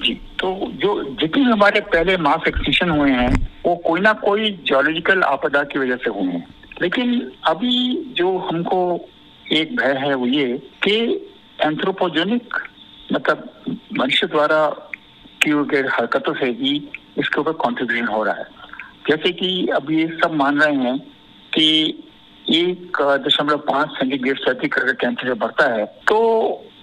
जी 0.00 0.14
तो 0.14 0.72
जो 0.72 1.04
जितने 1.20 1.42
हमारे 1.42 1.80
पहले 1.80 2.16
मास 2.16 2.40
एक्सटेंशन 2.48 2.90
हुए 2.90 3.10
हैं, 3.10 3.48
वो 3.66 3.76
कोई 3.76 4.00
ना 4.00 4.12
कोई 4.12 4.50
जियोलॉजिकल 4.50 5.22
आपदा 5.22 5.62
की 5.62 5.78
वजह 5.78 5.96
से 5.96 6.10
हुए 6.10 6.32
हैं। 6.32 6.54
लेकिन 6.82 7.32
अभी 7.44 8.04
जो 8.16 8.38
हमको 8.38 9.08
एक 9.52 9.76
भय 9.76 9.92
है, 9.92 10.14
वो 10.14 10.26
ये 10.26 10.58
कि 10.82 11.26
एंथ्रोपोजेनिक 11.60 12.54
मतलब 13.12 13.60
मनुष्य 13.98 14.26
द्वारा 14.26 14.68
की 15.42 15.50
गई 15.50 15.88
हरकतों 15.88 16.34
से 16.34 16.46
ही 16.46 16.88
इसके 17.18 17.40
ऊपर 17.40 17.52
कॉन्ट्रीब्यूशन 17.52 18.06
हो 18.06 18.24
रहा 18.24 18.34
है। 18.34 18.46
जैसे 19.08 19.32
कि 19.32 19.66
अब 19.66 19.90
ये 19.90 20.18
सब 20.24 20.32
मान 20.32 20.60
रहे 20.60 20.74
हैं 20.74 20.98
कि 21.54 21.94
एक 22.48 22.98
दशमलव 23.24 23.58
पाँच 23.68 23.90
सेंटीग्रेड 23.90 24.38
से 24.38 24.50
अधिक 24.50 24.78
अगर 24.78 24.92
टेम्परेचर 24.94 25.34
बढ़ता 25.34 25.64
है 25.72 25.84
तो 26.08 26.18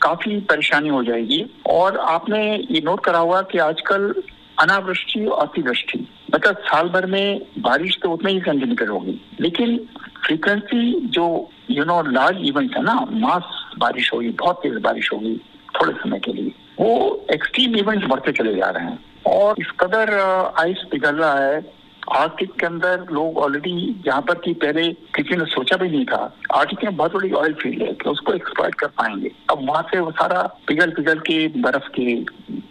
काफ़ी 0.02 0.39
परेशानी 0.49 0.89
हो 0.89 1.04
जाएगी। 1.04 1.45
और 1.69 1.97
आपने 1.97 2.41
ये 2.71 2.82
नोट 2.86 3.04
करा 3.06 3.19
हुआ 3.19 3.41
कि 3.52 3.58
आजकल 3.60 4.13
अनावृष्टि 4.60 5.26
और 5.26 5.47
अतिवृष्टि 5.47 5.99
मतलब 6.34 6.58
साल 6.63 6.89
भर 6.89 7.06
में 7.06 7.41
बारिश 7.60 7.97
तो 8.04 8.12
उतने 8.12 8.32
ही 8.32 8.39
सेंटीमीटर 8.39 8.88
होगी। 8.88 9.19
लेकिन 9.39 9.78
फ्रीक्वेंसी 10.26 10.99
जो 11.10 11.26
यू 11.71 11.84
नो 11.86 12.02
लार्ज 12.04 12.38
इवेंट 12.47 12.76
है 12.78 12.84
ना, 12.84 12.93
मास 13.12 13.43
बारिश 13.80 14.12
होगी, 14.13 14.30
बहुत 14.32 14.60
तेज 14.63 14.73
बारिश 14.82 15.12
होगी 15.13 15.36
थोड़े 15.76 15.93
समय 15.93 16.19
के 16.19 16.34
लिए, 16.34 16.52
वो 16.80 17.26
एक्सट्रीम 17.34 17.76
इवेंट्स 17.76 18.08
बढ़ते 18.08 18.32
चले 18.34 18.56
जा 18.56 18.69
रहे 18.69 18.86
हैं। 18.86 18.99
और 19.28 19.56
इस 19.60 19.71
कदर 19.80 20.13
आइस 20.60 20.84
पिघल 20.91 21.15
रहा 21.15 21.39
है 21.39 21.62
आर्टिक 22.11 22.51
के 22.59 22.65
अंदर 22.65 23.05
लोग 23.11 23.37
ऑलरेडी 23.37 24.01
जहाँ 24.05 24.21
पर 24.21 24.33
की 24.35 24.53
पहले 24.53 24.83
किसी 25.15 25.35
ने 25.35 25.45
सोचा 25.45 25.77
भी 25.77 25.89
नहीं 25.89 26.05
था। 26.05 26.21
आर्टिक 26.53 26.83
में 26.83 26.95
बहुत 26.95 27.13
बड़ी 27.13 27.31
ऑयल 27.31 27.53
फ़ील्ड 27.53 27.81
है 27.83 27.93
कि 27.93 28.09
उसको 28.09 28.33
एक्सप्लॉइट 28.33 28.75
कर 28.75 28.87
पाएँगे। 28.97 29.31
अब 29.51 29.65
वहाँ 29.69 29.81
से 29.83 29.99
वो 29.99 30.11
सारा 30.11 30.41
पिघल 30.67 30.91
पिघल 30.91 31.19
के 31.19 31.47
बर्फ़ 31.61 31.87
की 31.89 32.25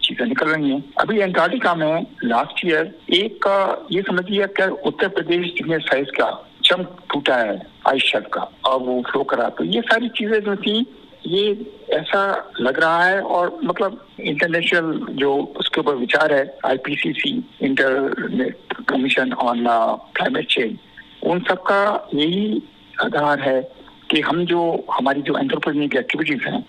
चीज़ें 0.04 0.26
निकल 0.26 0.48
रही 0.48 0.70
हैं। 0.70 0.82
अभी 1.00 1.20
एंटार्क्टिका 1.20 1.74
में 1.74 2.06
लास्ट 2.24 2.64
ईयर 2.66 2.94
एक 3.14 3.42
का 3.42 3.86
ये 3.92 4.02
समझिए 4.02 4.46
क्या 4.46 4.68
उत्तर 4.86 5.08
प्रदेश 5.08 5.46
जितने 5.46 5.78
साइज़ 5.80 6.10
का 6.10 6.30
चमक 6.64 6.98
टूटा 7.12 7.36
है 7.36 7.60
आइस 7.88 8.12
का, 8.34 8.40
और 8.66 8.78
वो 8.80 9.00
फ्लो 9.02 9.22
करा। 9.24 9.48
तो 9.48 9.64
ये 9.64 9.80
सारी 9.82 10.08
चीज़ें 10.08 10.40
जो 10.40 10.56
थी 10.56 10.80
ये 11.26 11.72
ऐसा 11.90 12.52
लग 12.60 12.80
रहा 12.80 13.04
है 13.04 13.20
और 13.20 13.60
मतलब 13.64 14.06
इंटरनेशनल 14.20 15.06
जो 15.10 15.54
उसके 15.56 15.80
ऊपर 15.80 15.94
विचार 15.94 16.32
है 16.34 16.58
IPCC 16.66 17.44
internet 17.62 18.58
commission 18.88 19.32
on 19.32 19.66
climate 20.16 20.46
change 20.46 20.78
उन 21.22 21.40
सब 21.40 21.62
का 21.62 22.08
यही 22.14 22.62
आधार 23.02 23.40
है 23.40 23.72
कि 24.10 24.20
हम 24.20 24.46
जो 24.46 24.86
हमारी 24.92 25.22
जो 25.22 25.38
एंथ्रोपोजेनिक 25.38 25.96
एक्टिविटीज़ 25.96 26.42
हैं, 26.42 26.64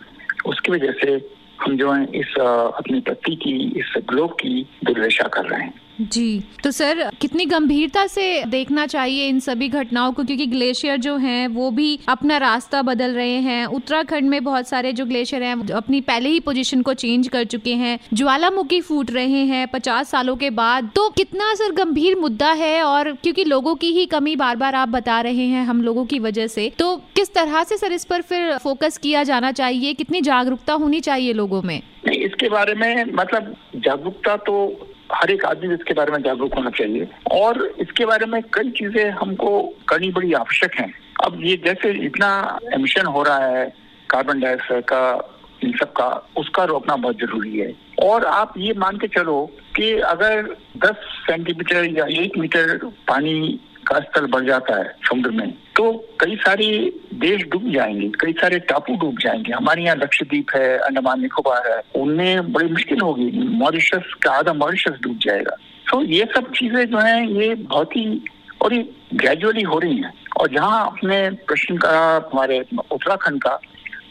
उसकी 0.45 0.71
वजह 0.71 0.91
से 0.91 1.29
हम 1.61 1.77
जो 1.77 1.91
है 1.91 2.03
इस 2.03 2.35
अपनी 2.77 2.99
पत्ती 2.99 3.35
की, 3.35 3.79
इस 3.79 3.93
ग्लोब 4.09 4.31
की 4.31 4.67
दुर्दशा 4.83 5.27
कर 5.27 5.45
रहे 5.45 5.61
हैं। 5.61 5.73
जी। 6.01 6.43
तो 6.63 6.71
सर, 6.71 7.09
कितनी 7.21 7.45
गंभीरता 7.45 8.05
से 8.07 8.43
देखना 8.45 8.85
चाहिए 8.85 9.27
इन 9.27 9.39
सभी 9.39 9.67
घटनाओं 9.69 10.13
को? 10.13 10.23
क्योंकि 10.23 10.45
ग्लेशियर 10.45 10.97
जो 10.97 11.15
हैं, 11.17 11.47
वो 11.47 11.71
भी 11.71 11.99
अपना 12.07 12.37
रास्ता 12.37 12.81
बदल 12.81 13.11
रहे 13.11 13.35
हैं। 13.39 13.65
उत्तराखंड 13.65 14.29
में 14.29 14.43
बहुत 14.43 14.67
सारे 14.67 14.93
जो 14.93 15.05
ग्लेशियर 15.05 15.43
हैं 15.43 15.55
अपनी 15.71 16.01
पहले 16.01 16.29
ही 16.29 16.39
पोजीशन 16.39 16.81
को 16.81 16.93
चेंज 16.93 17.27
कर 17.27 17.43
चुके 17.43 17.73
हैं। 17.73 17.97
ज्वालामुखी 18.13 18.81
फूट 18.81 19.11
रहे 19.11 19.43
हैं 19.45 19.67
पचास 19.67 20.09
सालों 20.09 20.35
के 20.35 20.49
बाद। 20.49 20.89
तो 20.95 21.09
कितना 21.09 21.53
सर 21.55 21.71
गंभीर 21.71 22.15
मुद्दा 22.15 22.51
है 22.51 22.83
और 22.83 23.11
क्योंकि 23.13 23.43
लोगों 23.43 23.75
की 23.75 23.91
ही 23.91 24.05
कमी 24.05 24.35
बार 24.35 24.55
बार 24.55 24.75
आप 24.75 24.89
बता 24.89 25.19
रहे 25.21 25.45
हैं 25.47 25.65
हम 25.65 25.81
लोगों 25.81 26.05
की 26.05 26.19
वजह 26.19 26.47
से 26.47 26.71
तो 26.79 26.95
किस 27.15 27.33
तरह 27.33 27.63
से 27.63 27.77
सर 27.77 27.91
इस 27.91 28.05
पर 28.05 28.21
फिर 28.21 28.57
फोकस 28.57 28.97
किया 28.97 29.23
जाना 29.23 29.51
चाहिए? 29.51 29.93
कितनी 29.93 30.21
जागरूकता 30.21 30.73
होनी 30.73 30.99
चाहिए 30.99 31.33
लोगों 31.33 31.61
में? 31.61 31.81
नहीं, 32.07 32.19
इसके 32.19 32.49
बारे 32.49 32.73
में 32.73 33.13
मतलब 33.13 33.55
जागरूकता 33.75 34.35
तो 34.37 34.87
हर 35.15 35.31
एक 35.31 35.45
आदमी 35.45 35.73
इसके 35.73 35.93
बारे 35.93 36.11
में 36.11 36.21
जागरूक 36.21 36.53
होना 36.53 36.69
चाहिए। 36.69 37.07
और 37.31 37.75
इसके 37.79 38.05
बारे 38.05 38.25
में 38.25 38.41
कई 38.53 38.69
चीज़ें 38.69 39.09
हमको 39.11 39.73
करनी 39.89 40.11
बड़ी 40.11 40.33
आवश्यक 40.33 40.75
है। 40.75 40.93
अब 41.23 41.39
ये 41.43 41.57
जैसे 41.57 41.91
इतना 42.05 42.59
एमिशन 42.73 43.05
हो 43.05 43.23
रहा 43.23 43.45
है 43.45 43.73
कार्बन 44.09 44.39
डाइऑक्साइड 44.39 44.83
का, 44.83 45.29
इन 45.63 45.71
सब 45.71 45.93
का, 45.93 46.29
उसका 46.37 46.63
रोकना 46.63 46.95
बहुत 46.95 47.17
ज़रूरी 47.17 47.59
है। 47.59 47.75
और 48.03 48.25
आप 48.25 48.53
ये 48.57 48.73
मान 48.73 48.97
के 48.97 49.07
चलो 49.07 49.51
कि 49.75 49.93
अगर 49.93 50.55
10 50.77 50.95
सेंटीमीटर 51.27 51.85
या 51.85 52.05
एक 52.23 52.37
मीटर 52.37 52.77
पानी 53.07 53.59
का 53.87 53.99
स्तर 53.99 54.25
बढ़ 54.25 54.45
जाता 54.45 54.77
है 54.77 54.83
समुद्र 54.83 55.31
में। 55.31 55.51
तो 55.51 56.07
कई 56.19 56.35
सारे 56.35 56.93
देश 57.13 57.43
डूब 57.43 57.71
जाएँगे, 57.71 58.07
कई 58.07 58.33
सारे 58.33 58.59
टापू 58.59 58.95
डूब 58.95 59.17
जाएँगे। 59.19 59.53
हमारे 59.53 59.83
यहाँ 59.83 59.95
लक्षद्वीप 59.95 60.45
है, 60.55 60.77
अंडमान 60.77 61.21
निकोबार 61.21 61.71
है, 61.71 62.01
उनमें 62.01 62.53
बड़ी 62.53 62.69
मुश्किल 62.69 63.01
होगी। 63.01 63.31
मॉरिशस 63.47 64.13
का 64.23 64.31
आधा 64.31 64.53
मॉरिशस 64.53 64.97
डूब 65.01 65.17
जाएगा। 65.17 65.55
तो 65.91 66.03
ये 66.03 66.27
सब 66.35 66.51
चीज़ें 66.51 66.85
जो 66.85 66.97
है, 66.97 67.31
ये 67.31 67.55
बहुत 67.55 67.95
ही 67.95 68.25
और 68.61 68.73
ये 68.73 68.89
ग्रेजुअली 69.13 69.61
हो 69.61 69.79
रही 69.79 69.97
हैं। 69.97 70.13
और 70.39 70.47
जहाँ 70.47 70.85
अपने 70.87 71.29
प्रश्न 71.29 71.77
का, 71.77 72.29
हमारे 72.33 72.65
उत्तराखंड 72.91 73.41
का, 73.41 73.59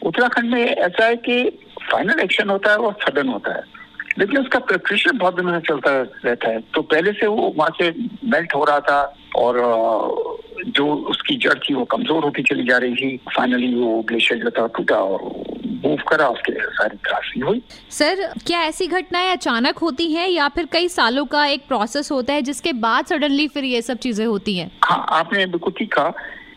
उत्तराखंड 0.03 0.53
में 0.53 0.65
ऐसा 0.65 1.05
है 1.05 1.15
कि 1.15 1.49
फाइनल 1.91 2.19
एक्शन 2.19 2.49
होता 2.49 2.71
है 2.71 2.77
वो 2.77 2.95
सडन 3.01 3.27
होता 3.27 3.53
है। 3.53 3.82
लेकिन 4.19 4.37
उसका 4.37 4.59
प्रेशर 4.61 5.11
बहुत 5.17 5.35
दिनों 5.35 5.53
से 5.53 5.65
चलता 5.67 5.91
रहता 6.25 6.49
है। 6.49 6.59
तो 6.73 6.81
पहले 6.83 7.11
से 7.11 7.27
वो 7.27 7.53
वहाँ 7.57 7.69
से 7.81 7.89
मेल्ट 8.29 8.55
हो 8.55 8.63
रहा 8.63 8.79
था 8.79 9.01
और 9.35 9.59
जो 10.67 10.85
उसकी 11.11 11.35
जड़ 11.37 11.57
थी 11.59 11.73
वो 11.73 11.83
कमज़ोर 11.91 12.23
होती 12.23 12.43
चली 12.43 12.63
जा 12.67 12.77
रही 12.77 12.95
थी। 12.95 13.17
फाइनली 13.35 13.73
वो 13.75 14.01
ग्लेशियर 14.07 14.43
जो 14.43 14.49
था 14.59 14.67
टूटा 14.75 14.95
और 14.95 15.23
मूव 15.85 16.01
करा 16.09 16.27
उसके 16.29 16.51
सारी 16.71 16.97
त्रासदी 16.97 17.39
हुई। 17.39 17.61
सर 17.91 18.23
क्या 18.47 18.61
ऐसी 18.63 18.87
घटनाएँ 18.87 19.31
अचानक 19.31 19.77
होती 19.77 20.11
हैं 20.13 20.27
या 20.29 20.47
फिर 20.47 20.67
कई 20.71 20.87
सालों 20.89 21.25
का 21.25 21.45
एक 21.45 21.67
प्रोसेस 21.67 22.11
होता 22.11 22.33
है 22.33 22.41
जिसके 22.41 22.73
बाद 22.85 23.05
सडनली 23.05 23.47
फिर 23.47 23.63
ये 23.63 23.81
सब 23.81 23.97
चीज़ें 23.97 24.25
होती 24.25 24.57
हैं? 24.57 24.71
हाँ 24.83 25.05
आपने 25.11 25.45
बिल्कुल 25.45 25.73
ठीक 25.77 25.93
कहा 25.93 26.09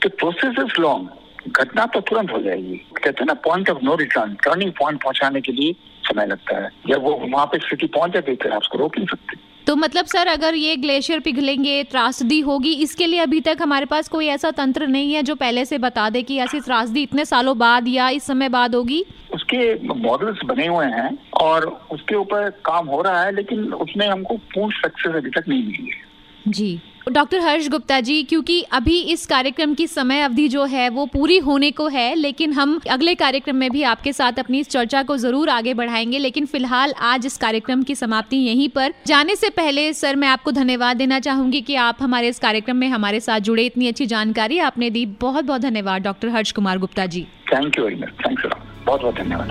कि 0.03 0.09
प्रोसेस 0.11 0.55
इज़ 0.61 0.81
लॉन्ग 0.81 1.51
घटना 1.51 1.87
तो 1.87 2.01
तुरंत 2.01 2.31
हो 2.33 2.41
जाएगी। 2.43 2.77
कहते 2.97 3.17
हैं 3.21 3.27
ना 3.27 3.35
point 3.43 3.69
of 3.71 3.79
no 3.83 3.95
return 3.97 4.35
turning 4.45 4.73
point 4.79 5.03
पहुँचाने 5.03 5.41
के 5.41 5.53
लिए 5.53 5.75
समय 6.07 6.27
लगता 6.27 6.63
है। 6.63 6.71
जब 6.89 7.03
वो 7.03 7.15
वहाँ 7.25 7.47
पे 7.47 7.59
स्थिति 7.59 7.87
पहुँच 7.87 8.13
जाती 8.13 8.31
है 8.31 8.37
फिर 8.37 8.53
आप 8.53 8.63
उसको 8.63 8.79
रोक 8.79 8.97
नहीं 8.99 9.07
सकते। 9.07 9.45
तो 9.67 9.75
मतलब 9.77 10.05
सर 10.05 10.27
अगर 10.27 10.55
ये 10.55 10.77
ग्लेशियर 10.77 11.21
पिघलेंगे 11.21 11.83
त्रासदी 11.85 12.41
होगी 12.41 12.73
इसके 12.73 13.07
लिए 13.07 13.21
अभी 13.21 13.41
तक 13.41 13.59
हमारे 13.63 13.87
पास 13.87 14.09
कोई 14.09 14.27
ऐसा 14.27 14.51
तंत्र 14.51 14.87
नहीं 14.87 15.13
है 15.15 15.23
जो 15.23 15.35
पहले 15.35 15.65
से 15.65 15.79
बता 15.79 16.09
दे 16.11 16.23
कि 16.23 16.37
ऐसी 16.39 16.61
त्रासदी 16.61 17.03
इतने 17.03 17.25
सालों 17.25 17.59
बाद 17.59 17.89
या 17.89 18.09
इस 18.09 18.27
समय 18.27 18.49
बाद 18.49 18.75
होगी? 18.75 19.05
उसके 19.35 19.59
मॉडल्स 19.85 20.45
बने 20.45 20.67
हुए 20.67 20.87
हैं 20.87 21.17
और 21.41 21.67
उसके 21.91 22.15
ऊपर 22.15 22.51
काम 22.65 22.87
हो 22.87 23.01
रहा 23.03 23.23
है 23.25 23.35
लेकिन 23.35 23.73
उसमें 23.73 24.09
हमको 24.09 24.37
पूर्ण 24.55 24.73
सक्सेस 24.77 25.15
अभी 25.15 25.31
तक 25.31 25.49
नहीं 25.49 25.65
मिली 25.65 25.91
है। 25.91 26.53
जी। 26.53 26.81
डॉक्टर 27.13 27.41
हर्ष 27.41 27.69
गुप्ता 27.69 28.01
जी, 28.01 28.23
क्योंकि 28.23 28.63
अभी 28.63 29.01
इस 29.01 29.27
कार्यक्रम 29.27 29.75
की 29.75 29.87
समय 29.87 30.21
अवधि 30.21 30.49
जो 30.49 30.65
है, 30.65 30.89
वो 30.89 31.07
पूरी 31.07 31.39
होने 31.39 31.71
को 31.71 31.89
है, 31.89 32.15
लेकिन 32.15 32.53
हम 32.53 32.81
अगले 32.91 33.15
कार्यक्रम 33.15 33.57
में 33.57 33.71
भी 33.71 33.83
आपके 33.83 34.13
साथ 34.13 34.39
अपनी 34.39 34.61
इस 34.61 34.69
चर्चा 34.69 35.03
को 35.03 35.17
ज़रूर 35.17 35.49
आगे 35.49 35.75
बढ़ाएँगे। 35.75 36.19
लेकिन 36.19 36.47
फ़िलहाल 36.47 36.95
आज 37.01 37.27
इस 37.27 37.37
कार्यक्रम 37.37 37.83
की 37.83 37.95
समाप्ति 37.95 38.37
यहीं 38.37 38.69
पर। 38.69 38.95
जाने 39.07 39.37
से 39.37 39.51
पहले, 39.51 39.93
सर, 39.93 40.17
मैं 40.17 40.29
आपको 40.29 40.53
धन्यवाद 40.53 40.97
देना 40.97 41.21
चाहूँगी 41.21 41.61
कि 41.61 41.75
आप 41.75 41.97
हमारे 42.01 42.29
इस 42.29 42.39
कार्यक्रम 42.39 42.77
में 42.77 42.89
हमारे 42.89 43.21
साथ 43.21 43.41
जुड़े। 43.41 43.65
इतनी 43.65 43.89
अच्छी 43.89 44.07
जानकारी 44.07 44.59
आपने 44.59 44.91
दी। 44.91 45.07
बहुत 45.07 45.45
बहुत 45.45 45.61
धन्यवाद, 45.61 46.03
doctor 46.03 46.29
Harsh 46.29 46.53
Kumar 46.53 46.79
Gupta 46.79 47.07
ji. 47.07 47.27
Thank 47.55 47.79
you 47.79 47.85
very 47.85 47.97
much 47.97 48.09
thanks 48.27 48.43
बहुत 48.87 49.03
बहुत 49.03 49.15
धन्यवाद 49.15 49.49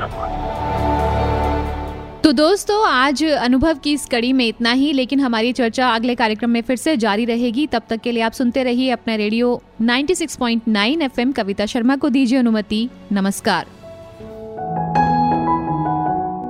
तो 2.25 2.31
दोस्तों, 2.31 2.87
आज 2.87 3.23
अनुभव 3.23 3.77
की 3.77 3.93
इस 3.93 4.05
कड़ी 4.05 4.33
में 4.33 4.47
इतना 4.47 4.71
ही, 4.71 4.93
लेकिन 4.93 5.19
हमारी 5.19 5.53
चर्चा 5.53 5.89
अगले 5.89 6.15
कार्यक्रम 6.15 6.49
में 6.49 6.61
फिर 6.61 6.77
से 6.77 6.97
जारी 6.97 7.25
रहेगी। 7.25 7.67
तब 7.67 7.81
तक 7.89 7.97
के 7.97 8.11
लिए 8.11 8.23
आप 8.23 8.31
सुनते 8.31 8.63
रहिए 8.63 8.89
अपना 8.89 9.15
रेडियो 9.15 9.63
96.9 9.81 11.01
एफएम। 11.01 11.31
कविता 11.31 11.65
शर्मा 11.65 11.95
को 11.95 12.09
दीजिए 12.09 12.39
अनुमति। 12.39 12.89
नमस्कार। 13.11 13.65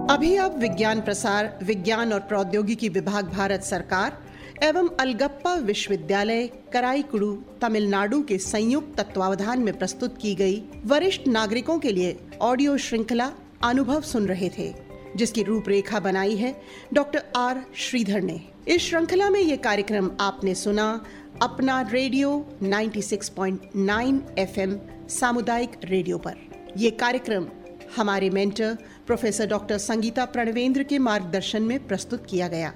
अभी 0.10 0.36
आप 0.36 0.56
विज्ञान 0.58 1.02
प्रसार, 1.02 1.60
विज्ञान 1.64 2.14
और 2.14 2.20
प्रौद्योगिकी 2.20 2.90
विभाग 2.90 3.34
भारत 3.34 3.64
सरकार 3.64 4.18
एवं 4.64 4.90
अलगप्पा 5.00 5.54
विश्वविद्यालय, 5.54 6.50
कराईकुड़ू, 6.74 7.44
तमिलनाडु 7.62 8.22
के 8.22 8.38
संयुक्त 8.38 8.98
तत्वावधान 8.98 9.60
में 9.60 9.78
प्रस्तुत 9.78 10.18
की 10.22 10.36
गई 10.36 10.64
वरिष्ठ 10.86 11.22
नागरिकों 11.28 11.80
के 11.80 11.92
लिए 11.92 12.18
ऑडियो 12.42 12.78
श्रृंखला 12.78 13.32
अनुभव 13.64 14.02
सुन 14.02 14.26
रहे 14.26 14.50
थे। 14.50 14.85
जिसकी 15.16 15.44
रूपरेखा 15.44 16.00
बनाई 16.00 16.36
है, 16.36 16.62
डॉक्टर 16.94 17.24
आर 17.36 17.66
श्रीधर 17.76 18.22
ने। 18.22 18.42
इस 18.68 18.82
श्रृंखला 18.82 19.30
में 19.30 19.40
ये 19.40 19.58
कार्यक्रम 19.58 20.12
आपने 20.20 20.56
सुना, 20.56 21.06
अपना 21.42 21.82
रेडियो 21.82 22.58
96.9 22.64 24.22
एफएम 24.40 24.80
सामुदायिक 25.10 25.70
रेडियो 25.84 26.18
पर। 26.18 26.34
यह 26.78 26.98
कार्यक्रम 27.00 27.48
हमारे 27.96 28.30
mentor 28.30 28.78
professor 29.08 29.48
doctor 29.48 29.78
Sangeeta 29.78 30.26
Pranvendra 30.26 30.84
के 30.84 31.00
मार्गदर्शन 31.00 31.64
में 31.64 31.88
प्रस्तुत 31.88 32.26
किया 32.30 32.48
गया। 32.48 32.74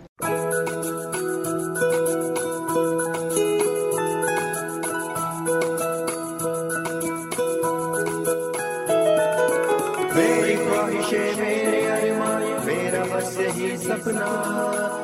सपना 13.99 14.27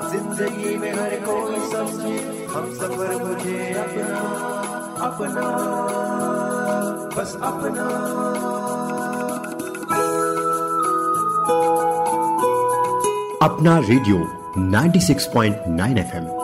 ज़िंदगी 0.10 0.78
में 0.78 0.92
हर 0.94 1.16
कोई 1.26 1.60
समझे, 1.72 2.46
हम 2.46 2.74
सफ़र 2.74 3.16
मुझे 3.24 3.74
अपना 3.74 4.20
अपना, 5.08 5.42
बस 7.18 7.36
अपना। 7.42 7.90
अपना 13.42 13.78
रेडियो 13.80 14.18
96.9 14.72 15.98
एफएम। 15.98 16.35